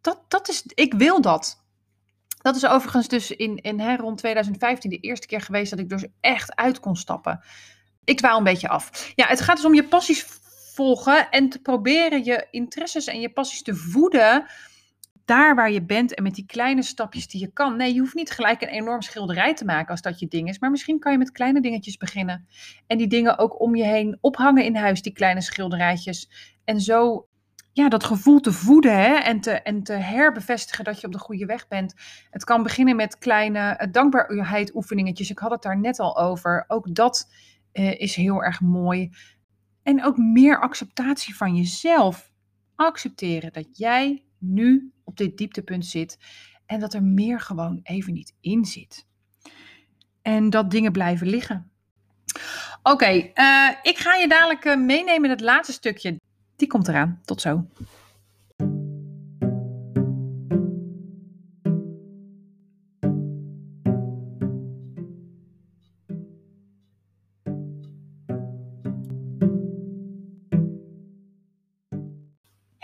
[0.00, 1.64] Dat, dat is, ik wil dat.
[2.42, 5.88] Dat is overigens dus in, in hè, rond 2015 de eerste keer geweest dat ik
[5.88, 7.40] dus echt uit kon stappen.
[8.06, 9.12] Ik dwaal een beetje af.
[9.14, 10.26] Ja, het gaat dus om je passies
[10.74, 14.46] volgen en te proberen je interesses en je passies te voeden
[15.26, 17.76] daar waar je bent en met die kleine stapjes die je kan.
[17.76, 20.58] Nee, je hoeft niet gelijk een enorm schilderij te maken als dat je ding is.
[20.58, 22.46] Maar misschien kan je met kleine dingetjes beginnen.
[22.86, 26.30] En die dingen ook om je heen ophangen in huis, die kleine schilderijtjes.
[26.64, 27.28] En zo
[27.72, 29.14] ja, dat gevoel te voeden hè?
[29.14, 31.94] En, te, en te herbevestigen dat je op de goede weg bent.
[32.30, 35.30] Het kan beginnen met kleine uh, dankbaarheid oefeningetjes.
[35.30, 36.64] Ik had het daar net al over.
[36.68, 37.30] Ook dat
[37.78, 39.10] uh, is heel erg mooi.
[39.82, 42.32] En ook meer acceptatie van jezelf.
[42.74, 46.18] Accepteren dat jij nu op dit dieptepunt zit
[46.66, 49.06] en dat er meer gewoon even niet in zit.
[50.22, 51.70] En dat dingen blijven liggen.
[52.82, 56.20] Oké, uh, ik ga je dadelijk meenemen in het laatste stukje.
[56.56, 57.20] Die komt eraan.
[57.24, 57.66] Tot zo.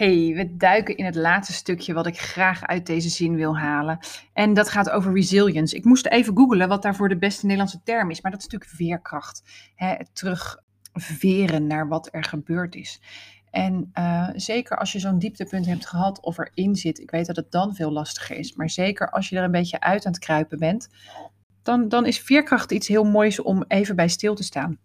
[0.02, 3.98] Hey, we duiken in het laatste stukje wat ik graag uit deze zin wil halen.
[4.32, 5.76] En dat gaat over resilience.
[5.76, 8.76] Ik moest even googlen wat daarvoor de beste Nederlandse term is, maar dat is natuurlijk
[8.76, 9.42] veerkracht.
[9.74, 13.00] Hè, terugveren naar wat er gebeurd is.
[13.50, 17.36] En uh, zeker als je zo'n dieptepunt hebt gehad of erin zit, ik weet dat
[17.36, 20.20] het dan veel lastiger is, maar zeker als je er een beetje uit aan het
[20.20, 20.88] kruipen bent,
[21.62, 24.78] dan, dan is veerkracht iets heel moois om even bij stil te staan.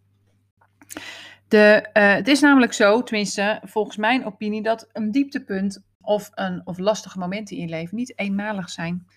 [1.47, 6.62] De, uh, het is namelijk zo, tenminste volgens mijn opinie, dat een dieptepunt of, een,
[6.63, 9.07] of lastige momenten in je leven niet eenmalig zijn.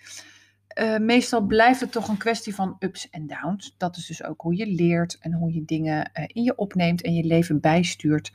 [0.78, 3.74] Uh, meestal blijft het toch een kwestie van ups en downs.
[3.76, 7.02] Dat is dus ook hoe je leert en hoe je dingen uh, in je opneemt
[7.02, 8.32] en je leven bijstuurt.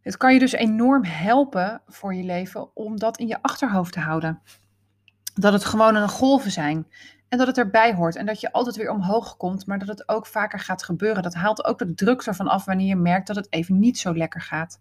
[0.00, 4.00] Het kan je dus enorm helpen voor je leven om dat in je achterhoofd te
[4.00, 4.42] houden.
[5.34, 6.86] Dat het gewoon een golven zijn.
[7.32, 8.16] En dat het erbij hoort.
[8.16, 11.22] En dat je altijd weer omhoog komt, maar dat het ook vaker gaat gebeuren.
[11.22, 14.16] Dat haalt ook de druk ervan af wanneer je merkt dat het even niet zo
[14.16, 14.80] lekker gaat.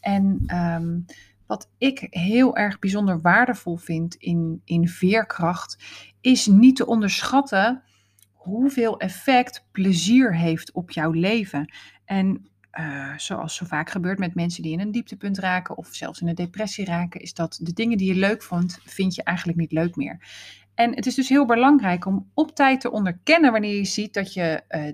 [0.00, 1.04] En um,
[1.46, 5.78] wat ik heel erg bijzonder waardevol vind in, in veerkracht,
[6.20, 7.82] is niet te onderschatten
[8.32, 11.72] hoeveel effect plezier heeft op jouw leven.
[12.04, 12.48] En
[12.78, 16.28] uh, zoals zo vaak gebeurt met mensen die in een dieptepunt raken of zelfs in
[16.28, 19.72] een depressie raken, is dat de dingen die je leuk vond, vind je eigenlijk niet
[19.72, 20.18] leuk meer.
[20.78, 24.32] En het is dus heel belangrijk om op tijd te onderkennen wanneer je ziet dat
[24.32, 24.92] je uh,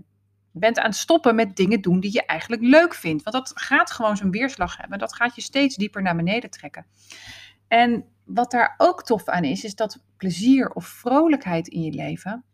[0.51, 3.23] bent aan het stoppen met dingen doen die je eigenlijk leuk vindt.
[3.23, 4.99] Want dat gaat gewoon zo'n weerslag hebben.
[4.99, 6.87] Dat gaat je steeds dieper naar beneden trekken.
[7.69, 12.45] En wat daar ook tof aan is, is dat plezier of vrolijkheid in je leven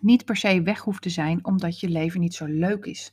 [0.00, 3.12] niet per se weg hoeft te zijn omdat je leven niet zo leuk is.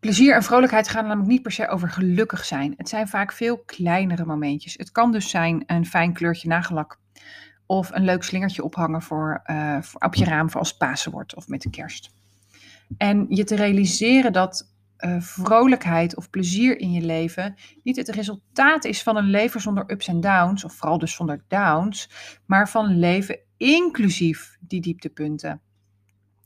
[0.00, 2.74] Plezier en vrolijkheid gaan namelijk niet per se over gelukkig zijn.
[2.76, 4.74] Het zijn vaak veel kleinere momentjes.
[4.76, 6.98] Het kan dus zijn een fijn kleurtje nagellak.
[7.70, 9.42] Of een leuk slingertje ophangen voor,
[9.80, 12.10] voor op je raam voor als Pasen wordt of met de kerst.
[12.96, 18.84] En je te realiseren dat uh, vrolijkheid of plezier in je leven niet het resultaat
[18.84, 22.10] is van een leven zonder ups en downs, of vooral dus zonder downs,
[22.46, 25.60] maar van leven inclusief die dieptepunten.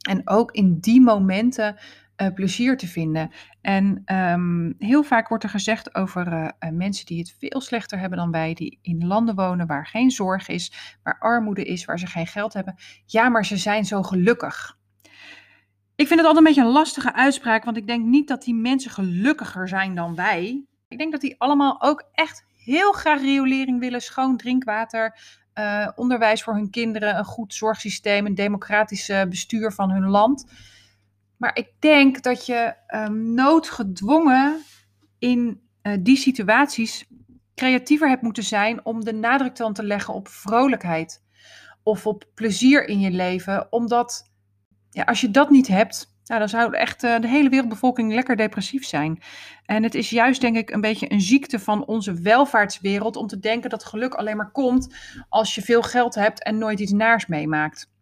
[0.08, 1.76] En ook in die momenten
[2.16, 3.30] uh, plezier te vinden.
[3.60, 8.18] En um, heel vaak wordt er gezegd over uh, mensen die het veel slechter hebben
[8.18, 12.06] dan wij, die in landen wonen waar geen zorg is, waar armoede is, waar ze
[12.06, 12.74] geen geld hebben.
[13.06, 14.78] Ja, maar ze zijn zo gelukkig.
[15.96, 18.54] Ik vind het altijd een beetje een lastige uitspraak, want ik denk niet dat die
[18.54, 20.64] mensen gelukkiger zijn dan wij.
[20.88, 25.18] Ik denk dat die allemaal ook echt heel graag riolering willen, schoon drinkwater,
[25.94, 30.46] onderwijs voor hun kinderen, een goed zorgsysteem, een democratisch bestuur van hun land.
[31.44, 34.60] Maar ik denk dat je um, noodgedwongen
[35.18, 37.06] in uh, die situaties
[37.54, 41.22] creatiever hebt moeten zijn om de nadruk dan te leggen op vrolijkheid
[41.82, 43.72] of op plezier in je leven.
[43.72, 44.32] Omdat
[44.90, 48.36] ja, als je dat niet hebt, nou, dan zou echt uh, de hele wereldbevolking lekker
[48.36, 49.22] depressief zijn.
[49.64, 53.38] En het is juist, denk ik, een beetje een ziekte van onze welvaartswereld om te
[53.38, 54.94] denken dat geluk alleen maar komt
[55.28, 57.92] als je veel geld hebt en nooit iets naars meemaakt.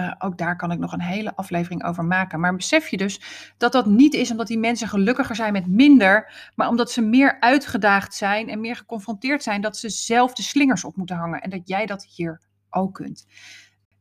[0.00, 2.40] Uh, ook daar kan ik nog een hele aflevering over maken.
[2.40, 3.20] Maar besef je dus
[3.56, 7.40] dat dat niet is omdat die mensen gelukkiger zijn met minder, maar omdat ze meer
[7.40, 11.50] uitgedaagd zijn en meer geconfronteerd zijn dat ze zelf de slingers op moeten hangen en
[11.50, 13.26] dat jij dat hier ook kunt.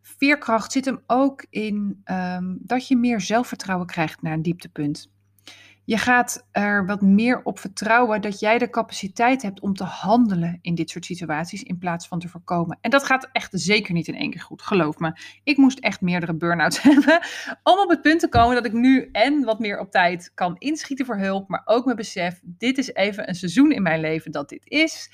[0.02, 5.14] Veerkracht zit hem ook in um, dat je meer zelfvertrouwen krijgt naar een dieptepunt.
[5.86, 10.60] Je gaat er wat meer op vertrouwen dat jij de capaciteit hebt om te handelen
[10.62, 12.78] in dit soort situaties in plaats van te voorkomen.
[12.82, 15.14] En dat gaat echt zeker niet in één keer goed, geloof me.
[15.44, 17.20] Ik moest echt meerdere burn-outs hebben
[17.64, 20.56] om op het punt te komen dat ik nu en wat meer op tijd kan
[20.58, 24.32] inschieten voor hulp, maar ook mijn besef, dit is even een seizoen in mijn leven
[24.32, 25.10] dat dit is.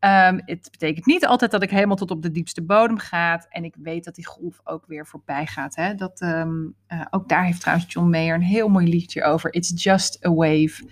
[0.00, 3.46] Um, het betekent niet altijd dat ik helemaal tot op de diepste bodem ga.
[3.48, 5.76] En ik weet dat die golf ook weer voorbij gaat.
[5.76, 5.94] Hè?
[5.94, 9.54] Dat, um, uh, ook daar heeft trouwens John Mayer een heel mooi liedje over.
[9.54, 10.88] It's just a wave.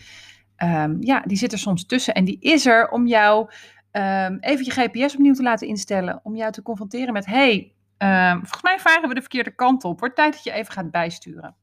[0.58, 2.14] Um, ja, die zit er soms tussen.
[2.14, 3.50] En die is er om jou
[4.40, 6.20] even je GPS opnieuw te laten instellen.
[6.22, 7.72] Om jou te confronteren met: hey,
[8.32, 9.98] volgens mij varen we de verkeerde kant op.
[9.98, 11.56] Wordt tijd dat je even gaat bijsturen.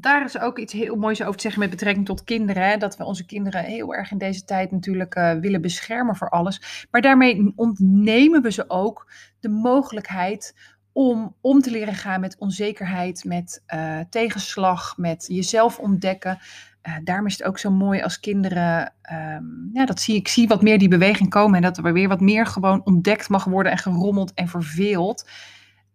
[0.00, 2.68] Daar is ook iets heel moois over te zeggen met betrekking tot kinderen.
[2.68, 2.76] Hè?
[2.76, 6.86] Dat we onze kinderen heel erg in deze tijd natuurlijk uh, willen beschermen voor alles.
[6.90, 10.54] Maar daarmee ontnemen we ze ook de mogelijkheid
[10.92, 16.38] om om te leren gaan met onzekerheid, met uh, tegenslag, met jezelf ontdekken.
[16.82, 20.48] Uh, daarom is het ook zo mooi als kinderen, um, ja, dat zie ik zie
[20.48, 23.72] wat meer die beweging komen en dat er weer wat meer gewoon ontdekt mag worden
[23.72, 25.28] en gerommeld en verveeld.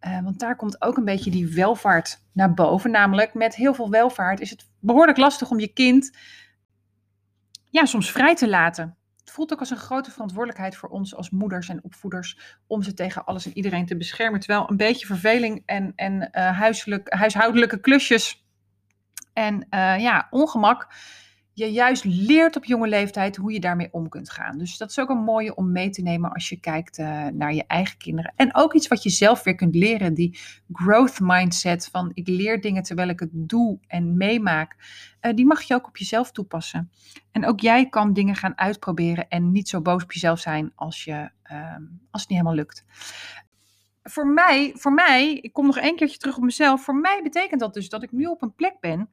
[0.07, 2.91] Uh, want daar komt ook een beetje die welvaart naar boven.
[2.91, 6.17] Namelijk, met heel veel welvaart is het behoorlijk lastig om je kind
[7.69, 8.97] ja, soms vrij te laten.
[9.19, 12.93] Het voelt ook als een grote verantwoordelijkheid voor ons als moeders en opvoeders om ze
[12.93, 14.39] tegen alles en iedereen te beschermen.
[14.39, 18.45] Terwijl een beetje verveling en, en uh, huiselijk, huishoudelijke klusjes
[19.33, 20.87] en uh, ja, ongemak
[21.53, 24.57] je juist leert op jonge leeftijd hoe je daarmee om kunt gaan.
[24.57, 27.53] Dus dat is ook een mooie om mee te nemen als je kijkt uh, naar
[27.53, 28.33] je eigen kinderen.
[28.35, 30.39] En ook iets wat je zelf weer kunt leren, die
[30.71, 34.75] growth mindset van ik leer dingen terwijl ik het doe en meemaak.
[35.21, 36.91] Uh, die mag je ook op jezelf toepassen.
[37.31, 41.03] En ook jij kan dingen gaan uitproberen en niet zo boos op jezelf zijn als,
[41.03, 41.75] je, uh,
[42.11, 42.85] als het niet helemaal lukt.
[44.03, 46.83] Voor mij, voor mij, ik kom nog een keertje terug op mezelf.
[46.83, 49.09] Voor mij betekent dat dus dat ik nu op een plek ben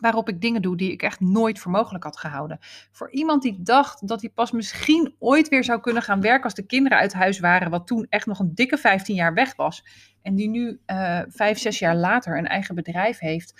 [0.00, 2.58] waarop ik dingen doe die ik echt nooit voor mogelijk had gehouden.
[2.92, 6.54] Voor iemand die dacht dat hij pas misschien ooit weer zou kunnen gaan werken als
[6.54, 9.84] de kinderen uit huis waren, wat toen echt nog een dikke 15 jaar weg was.
[10.22, 13.54] En die nu uh, vijf, zes jaar later een eigen bedrijf heeft.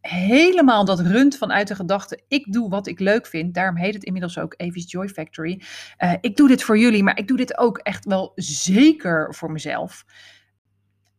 [0.00, 3.54] Helemaal dat runt vanuit de gedachte: ik doe wat ik leuk vind.
[3.54, 5.62] Daarom heet het inmiddels ook Evi's Joy Factory.
[5.98, 9.52] Uh, ik doe dit voor jullie, maar ik doe dit ook echt wel zeker voor
[9.52, 10.04] mezelf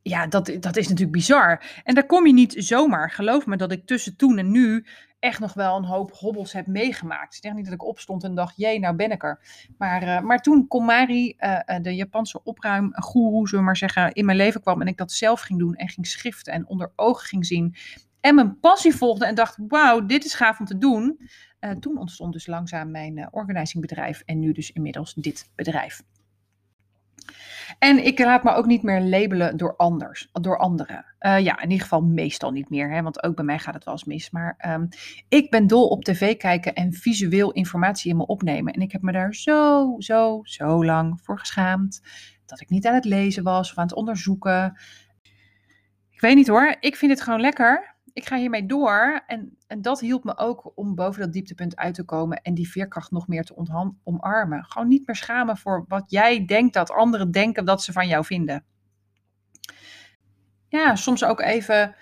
[0.08, 1.82] ja, dat, dat is natuurlijk bizar.
[1.84, 3.12] En daar kom je niet zomaar.
[3.12, 4.86] Geloof me dat ik tussen toen en nu
[5.20, 7.36] echt nog wel een hoop hobbels heb meegemaakt.
[7.36, 9.39] Ik zeg niet dat ik opstond en dacht, jee, nou ben ik er.
[9.78, 14.38] Maar, uh, maar toen Komari, uh, de Japanse opruimgoeroe, zullen we maar zeggen, in mijn
[14.38, 17.46] leven kwam en ik dat zelf ging doen en ging schriften en onder ogen ging
[17.46, 17.76] zien
[18.22, 21.20] en mijn passie volgde en dacht, wauw, dit is gaaf om te doen.
[21.80, 26.02] Toen ontstond dus langzaam mijn organisingbedrijf en nu dus inmiddels dit bedrijf.
[27.80, 31.06] En ik laat me ook niet meer labelen door, anders, door anderen.
[31.20, 33.84] Uh, ja, in ieder geval meestal niet meer, hè, want ook bij mij gaat het
[33.84, 34.30] wel eens mis.
[34.30, 34.88] Maar um,
[35.30, 38.74] ik ben dol op tv kijken en visueel informatie in me opnemen.
[38.74, 42.02] En ik heb me daar zo, zo, zo lang voor geschaamd.
[42.46, 44.80] Dat ik niet aan het lezen was of aan het onderzoeken.
[46.12, 49.24] Ik weet niet hoor, ik vind het gewoon lekker ik ga hiermee door.
[49.28, 52.70] En, en dat hielp me ook om boven dat dieptepunt uit te komen en die
[52.70, 53.56] veerkracht nog meer te
[54.04, 54.66] omarmen.
[54.66, 58.26] Gewoon niet meer schamen voor wat jij denkt dat anderen denken dat ze van jou
[58.26, 58.64] vinden.
[60.68, 61.96] Ja, soms ook even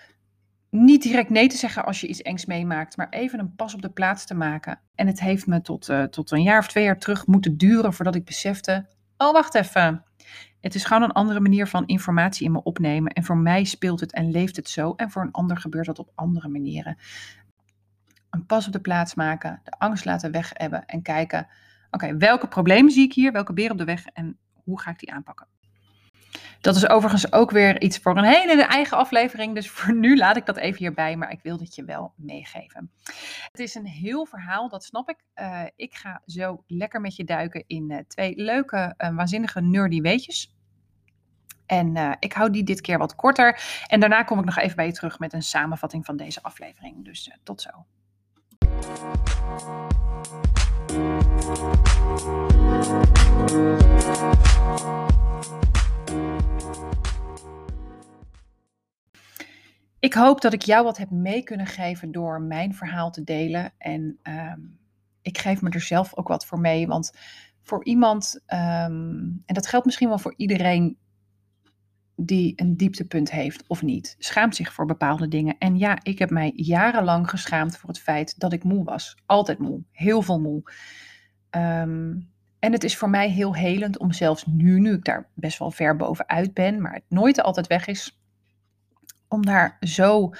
[0.69, 3.82] niet direct nee te zeggen als je iets engs meemaakt, maar even een pas op
[3.82, 4.80] de plaats te maken.
[4.95, 7.93] En het heeft me tot, uh, tot een jaar of twee jaar terug moeten duren
[7.93, 8.86] voordat ik besefte:
[9.17, 10.04] oh, wacht even.
[10.65, 13.12] Het is gewoon een andere manier van informatie in me opnemen.
[13.12, 14.93] En voor mij speelt het en leeft het zo.
[14.95, 16.97] En voor een ander gebeurt dat op andere manieren.
[18.30, 21.47] Een pas op de plaats maken, de angst laten weg hebben en kijken:
[21.91, 23.32] oké, welke problemen zie ik hier?
[23.32, 25.47] Welke beer op de weg en hoe ga ik die aanpakken?
[26.62, 29.56] Dat is overigens ook weer iets voor een hele eigen aflevering.
[29.56, 31.15] Dus voor nu laat ik dat even hierbij.
[31.15, 32.91] Maar ik wil dit je wel meegeven.
[33.51, 35.17] Het is een heel verhaal, dat snap ik.
[35.36, 40.01] Uh, ik ga zo lekker met je duiken in uh, twee leuke, uh, waanzinnige nerdy
[40.01, 40.54] weetjes.
[41.65, 43.84] En uh, ik hou die dit keer wat korter.
[43.88, 47.06] En daarna kom ik nog even bij je terug met een samenvatting van deze aflevering.
[47.06, 47.69] Dus uh, tot zo.
[59.99, 63.73] Ik hoop dat ik jou wat heb mee kunnen geven door mijn verhaal te delen.
[63.78, 64.80] En um,
[65.21, 66.88] ik geef me er zelf ook wat voor mee.
[66.88, 67.12] Want
[67.62, 70.97] voor iemand, um, en dat geldt misschien wel voor iedereen
[72.15, 74.15] die een dieptepunt heeft of niet.
[74.19, 75.56] Schaamt zich voor bepaalde dingen.
[75.58, 79.17] En ja, ik heb mij jarenlang geschaamd voor het feit dat ik moe was.
[79.25, 79.82] Altijd moe.
[79.91, 80.63] Heel veel moe.
[81.51, 85.60] Um, en het is voor mij heel helend om zelfs nu, nu ik daar best
[85.60, 88.19] wel ver bovenuit ben, maar het nooit altijd weg is,
[89.28, 90.32] om daar zo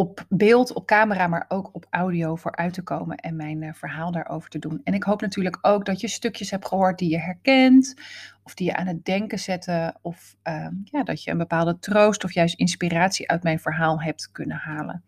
[0.00, 3.72] op beeld, op camera, maar ook op audio voor uit te komen en mijn uh,
[3.72, 4.80] verhaal daarover te doen.
[4.84, 7.94] En ik hoop natuurlijk ook dat je stukjes hebt gehoord die je herkent,
[8.42, 12.24] of die je aan het denken zetten, of uh, ja, dat je een bepaalde troost
[12.24, 15.04] of juist inspiratie uit mijn verhaal hebt kunnen halen.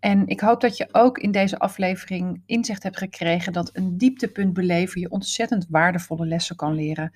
[0.00, 4.52] En ik hoop dat je ook in deze aflevering inzicht hebt gekregen dat een dieptepunt
[4.52, 7.12] beleven je ontzettend waardevolle lessen kan leren.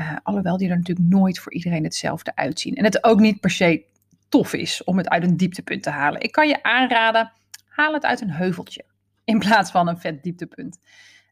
[0.00, 2.74] Uh, alhoewel die er natuurlijk nooit voor iedereen hetzelfde uitzien.
[2.74, 3.84] En het ook niet per se
[4.28, 6.20] tof is om het uit een dieptepunt te halen.
[6.20, 7.32] Ik kan je aanraden,
[7.68, 8.84] haal het uit een heuveltje
[9.24, 10.78] in plaats van een vet dieptepunt.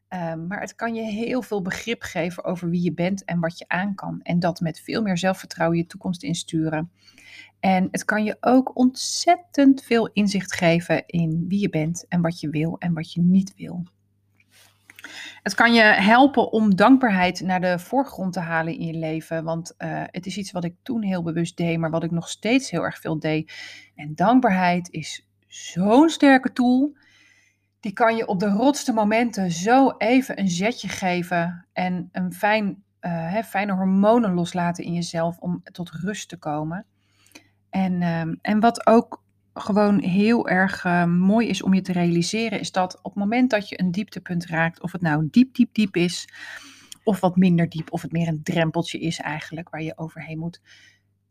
[0.07, 3.57] Ehm, maar het kan je heel veel begrip geven over wie je bent en wat
[3.57, 4.19] je aan kan.
[4.21, 6.91] En dat met veel meer zelfvertrouwen je toekomst insturen.
[7.59, 12.39] En het kan je ook ontzettend veel inzicht geven in wie je bent en wat
[12.39, 13.83] je wil en wat je niet wil.
[15.43, 19.43] Het kan je helpen om dankbaarheid naar de voorgrond te halen in je leven.
[19.43, 22.29] Want uh, het is iets wat ik toen heel bewust deed, maar wat ik nog
[22.29, 23.53] steeds heel erg veel deed.
[23.95, 26.97] En dankbaarheid is zo'n sterke tool.
[27.79, 32.83] Die kan je op de rotste momenten zo even een zetje geven en een fijn,
[32.99, 36.85] hè, fijne hormonen loslaten in jezelf om tot rust te komen.
[37.69, 39.23] En, uh, en wat ook
[39.55, 43.49] gewoon heel erg uh, mooi is om je te realiseren, is dat op het moment
[43.49, 46.29] dat je een dieptepunt raakt, of het nou diep, diep, diep is,
[47.03, 50.61] of wat minder diep, of het meer een drempeltje is eigenlijk waar je overheen moet.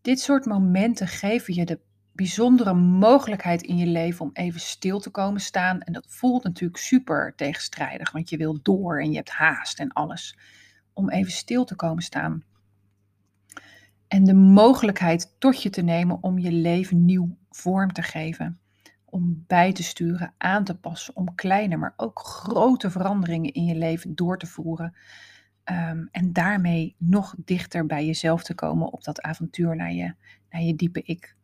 [0.01, 1.81] Dit soort momenten geven je de
[2.12, 5.81] bijzondere mogelijkheid in je leven om even stil te komen staan.
[5.81, 9.93] En dat voelt natuurlijk super tegenstrijdig, want je wil door en je hebt haast en
[9.93, 10.39] alles.
[10.93, 12.45] Om even stil te komen staan.
[14.09, 18.59] En de mogelijkheid tot je te nemen om je leven nieuw vorm te geven.
[19.05, 23.75] Om bij te sturen, aan te passen, om kleine, maar ook grote veranderingen in je
[23.75, 24.97] leven door te voeren.
[25.65, 30.15] Um, en daarmee nog dichter bij jezelf te komen op dat avontuur naar je,
[30.51, 31.37] naar je diepe ik.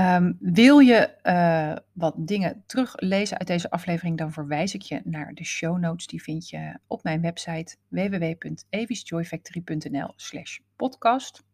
[0.00, 5.34] Um, wil je uh, wat dingen teruglezen uit deze aflevering, dan verwijs ik je naar
[5.34, 6.06] de show notes.
[6.06, 11.45] Die vind je op mijn website www.evisjoyfactory.nl slash podcast.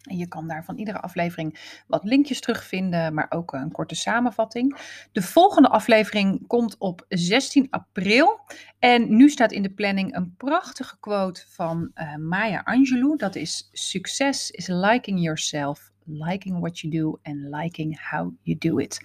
[0.00, 4.78] En je kan daar van iedere aflevering wat linkjes terugvinden, maar ook een korte samenvatting.
[5.12, 8.40] De volgende aflevering komt op 16 april.
[8.78, 13.16] En nu staat in de planning een prachtige quote van uh, Maya Angelou.
[13.16, 18.78] Dat is: Success is liking yourself, liking what you do and liking how you do
[18.78, 19.00] it.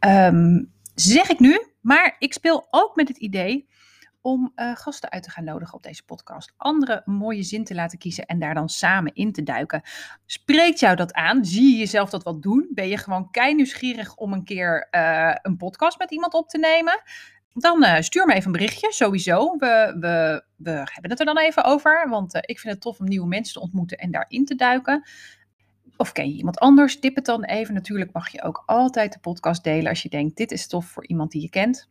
[0.00, 3.68] Um, zeg ik nu, maar ik speel ook met het idee
[4.22, 6.52] om uh, gasten uit te gaan nodigen op deze podcast.
[6.56, 9.82] Andere mooie zin te laten kiezen en daar dan samen in te duiken.
[10.26, 11.44] Spreekt jou dat aan?
[11.44, 12.68] Zie je jezelf dat wat doen?
[12.70, 16.58] Ben je gewoon kei nieuwsgierig om een keer uh, een podcast met iemand op te
[16.58, 17.02] nemen?
[17.54, 19.56] Dan uh, stuur me even een berichtje, sowieso.
[19.58, 23.06] We, we, we hebben het er dan even over, want ik vind het tof om
[23.06, 25.04] nieuwe mensen te ontmoeten en daarin te duiken.
[25.96, 26.98] Of ken je iemand anders?
[26.98, 27.74] Tip het dan even.
[27.74, 31.06] Natuurlijk mag je ook altijd de podcast delen als je denkt, dit is tof voor
[31.06, 31.88] iemand die je kent.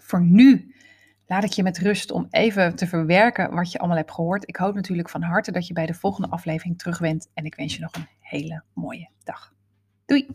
[0.00, 0.74] Voor nu
[1.28, 4.48] laat ik je met rust om even te verwerken wat je allemaal hebt gehoord.
[4.48, 7.30] Ik hoop natuurlijk van harte dat je bij de volgende aflevering terug bent.
[7.34, 9.52] En ik wens je nog een hele mooie dag.
[10.06, 10.26] Doei!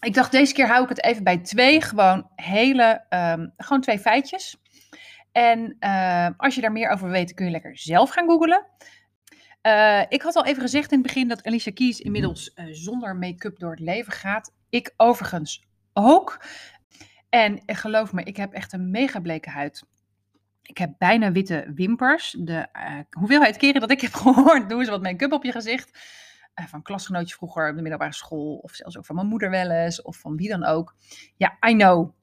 [0.00, 1.80] Ik dacht, deze keer hou ik het even bij twee.
[1.80, 4.56] Gewoon hele, um, gewoon twee feitjes.
[5.32, 8.66] En uh, als je daar meer over weten, kun je lekker zelf gaan googlen.
[9.62, 13.16] Uh, ik had al even gezegd in het begin dat Alicia Keys inmiddels uh, zonder
[13.16, 14.52] make-up door het leven gaat.
[14.68, 16.44] Ik overigens ook.
[17.28, 19.84] En geloof me, ik heb echt een mega bleke huid.
[20.62, 22.36] Ik heb bijna witte wimpers.
[22.38, 22.68] De
[23.10, 25.98] hoeveelheid keren dat ik heb gehoord, doe eens wat make-up op je gezicht.
[26.54, 28.56] van klasgenootjes vroeger op de middelbare school.
[28.56, 30.02] Of zelfs ook van mijn moeder wel eens.
[30.02, 30.94] Of van wie dan ook.
[31.36, 32.19] Ja, I know.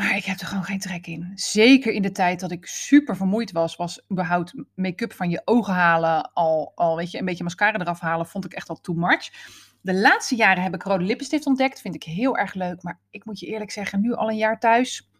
[0.00, 1.32] Maar ik heb er gewoon geen trek in.
[1.34, 5.74] Zeker in de tijd dat ik super vermoeid was, was überhaupt make-up van je ogen
[5.74, 8.94] halen, al, al weet je, een beetje mascara eraf halen, vond ik echt al too
[8.94, 9.30] much.
[9.80, 12.82] De laatste jaren heb ik rode lippenstift ontdekt, vind ik heel erg leuk.
[12.82, 15.10] Maar ik moet je eerlijk zeggen, nu al een jaar thuis.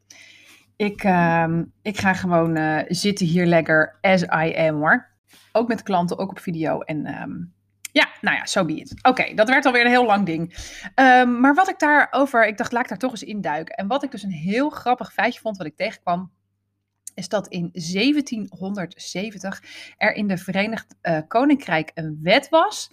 [0.77, 5.11] Ik, uh, ik ga gewoon uh, zitten hier lekker as I am hoor.
[5.53, 6.81] Ook met klanten, ook op video.
[6.81, 7.53] En um,
[7.93, 8.97] ja, nou ja, zo so be.
[9.03, 10.57] Oké, dat werd alweer een heel lang ding.
[10.95, 13.75] Um, maar wat ik daarover, ik dacht, laat ik daar toch eens induiken.
[13.75, 16.31] En wat ik dus een heel grappig feitje vond, wat ik tegenkwam,
[17.15, 19.63] is dat in 1770
[19.97, 22.91] er in de Verenigd uh, Koninkrijk een wet was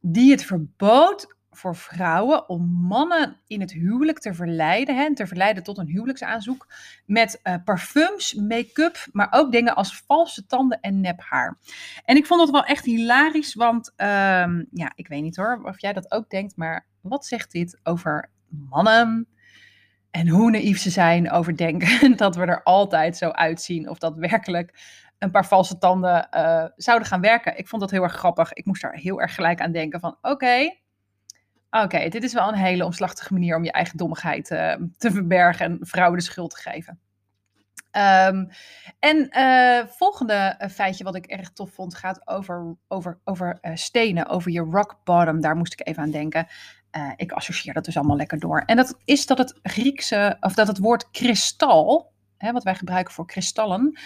[0.00, 5.62] die het verbood voor vrouwen om mannen in het huwelijk te verleiden, hè, te verleiden
[5.62, 6.66] tot een huwelijksaanzoek,
[7.06, 11.58] met uh, parfums, make-up, maar ook dingen als valse tanden en nephaar.
[12.04, 15.80] En ik vond dat wel echt hilarisch, want um, ja, ik weet niet hoor of
[15.80, 19.28] jij dat ook denkt, maar wat zegt dit over mannen?
[20.10, 23.88] En hoe naïef ze zijn over denken dat we er altijd zo uitzien.
[23.88, 24.74] Of dat werkelijk
[25.18, 27.58] een paar valse tanden uh, zouden gaan werken.
[27.58, 28.52] Ik vond dat heel erg grappig.
[28.52, 30.76] Ik moest daar heel erg gelijk aan denken van oké,
[31.70, 35.66] Oké, dit is wel een hele omslachtige manier om je eigen dommigheid uh, te verbergen
[35.66, 37.00] en vrouwen de schuld te geven.
[37.92, 38.48] Um,
[38.98, 44.26] en uh, volgende eh, feitje wat ik erg tof vond gaat over, over, over stenen,
[44.26, 45.40] over je rock bottom.
[45.40, 46.46] Daar moest ik even aan denken.
[47.16, 48.62] Ik associeer dat dus allemaal lekker door.
[48.66, 53.14] En dat is dat het Griekse, of dat het woord kristal, hè, wat wij gebruiken
[53.14, 53.98] voor kristallen,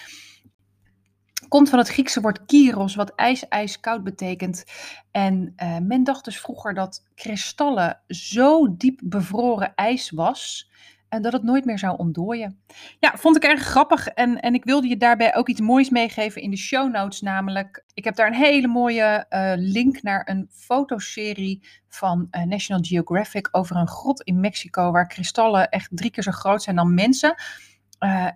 [1.50, 4.64] komt van het Griekse woord kyros, wat ijs, ijskoud betekent.
[5.10, 10.70] En uh, men dacht dus vroeger dat kristallen zo diep bevroren ijs was
[11.08, 12.60] en dat het nooit meer zou ontdooien.
[12.98, 16.42] Ja, vond ik erg grappig en, en ik wilde je daarbij ook iets moois meegeven
[16.42, 17.20] in de show notes.
[17.20, 23.48] Namelijk, ik heb daar een hele mooie uh, link naar een fotoserie van National Geographic
[23.52, 27.34] over een grot in Mexico waar kristallen echt drie keer zo groot zijn dan mensen.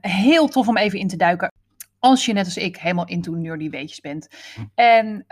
[0.01, 1.53] Heel tof om even in te duiken.
[2.05, 4.29] Als je net als ik helemaal into nerdy weetjes bent.
[4.55, 4.61] Hm.
[4.75, 5.25] En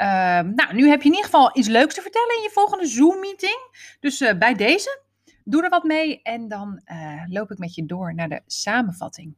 [0.54, 3.58] nou, nu heb je in ieder geval iets leuks te vertellen in je volgende Zoom-meeting.
[4.00, 5.02] Dus bij deze,
[5.44, 9.34] doe er wat mee en dan uh, loop ik met je door naar de samenvatting.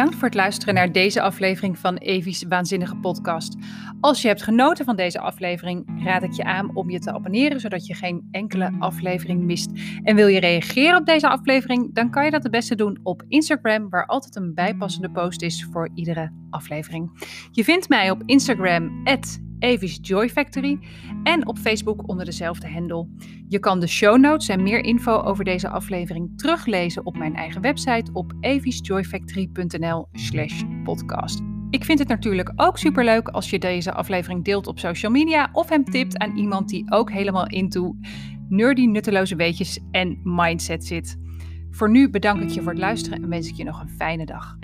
[0.00, 3.56] Bedankt voor het luisteren naar deze aflevering van Evie's Waanzinnige Podcast.
[4.00, 7.60] Als je hebt genoten van deze aflevering, raad ik je aan om je te abonneren,
[7.60, 9.70] zodat je geen enkele aflevering mist.
[10.02, 13.22] En wil je reageren op deze aflevering, dan kan je dat het beste doen op
[13.28, 17.10] Instagram, waar altijd een bijpassende post is voor iedere aflevering.
[17.50, 19.00] Je vindt mij op Instagram,
[19.60, 20.78] Evis Joy Factory
[21.22, 23.08] en op Facebook onder dezelfde hendel.
[23.48, 27.60] Je kan de show notes en meer info over deze aflevering teruglezen op mijn eigen
[27.60, 31.40] website op evisjoyfactory.nl/slash podcast.
[31.70, 35.68] Ik vind het natuurlijk ook superleuk als je deze aflevering deelt op social media of
[35.68, 37.96] hem tipt aan iemand die ook helemaal into
[38.48, 41.18] nerdy nutteloze weetjes en mindset zit.
[41.70, 44.24] Voor nu bedank ik je voor het luisteren en wens ik je nog een fijne
[44.24, 44.56] dag.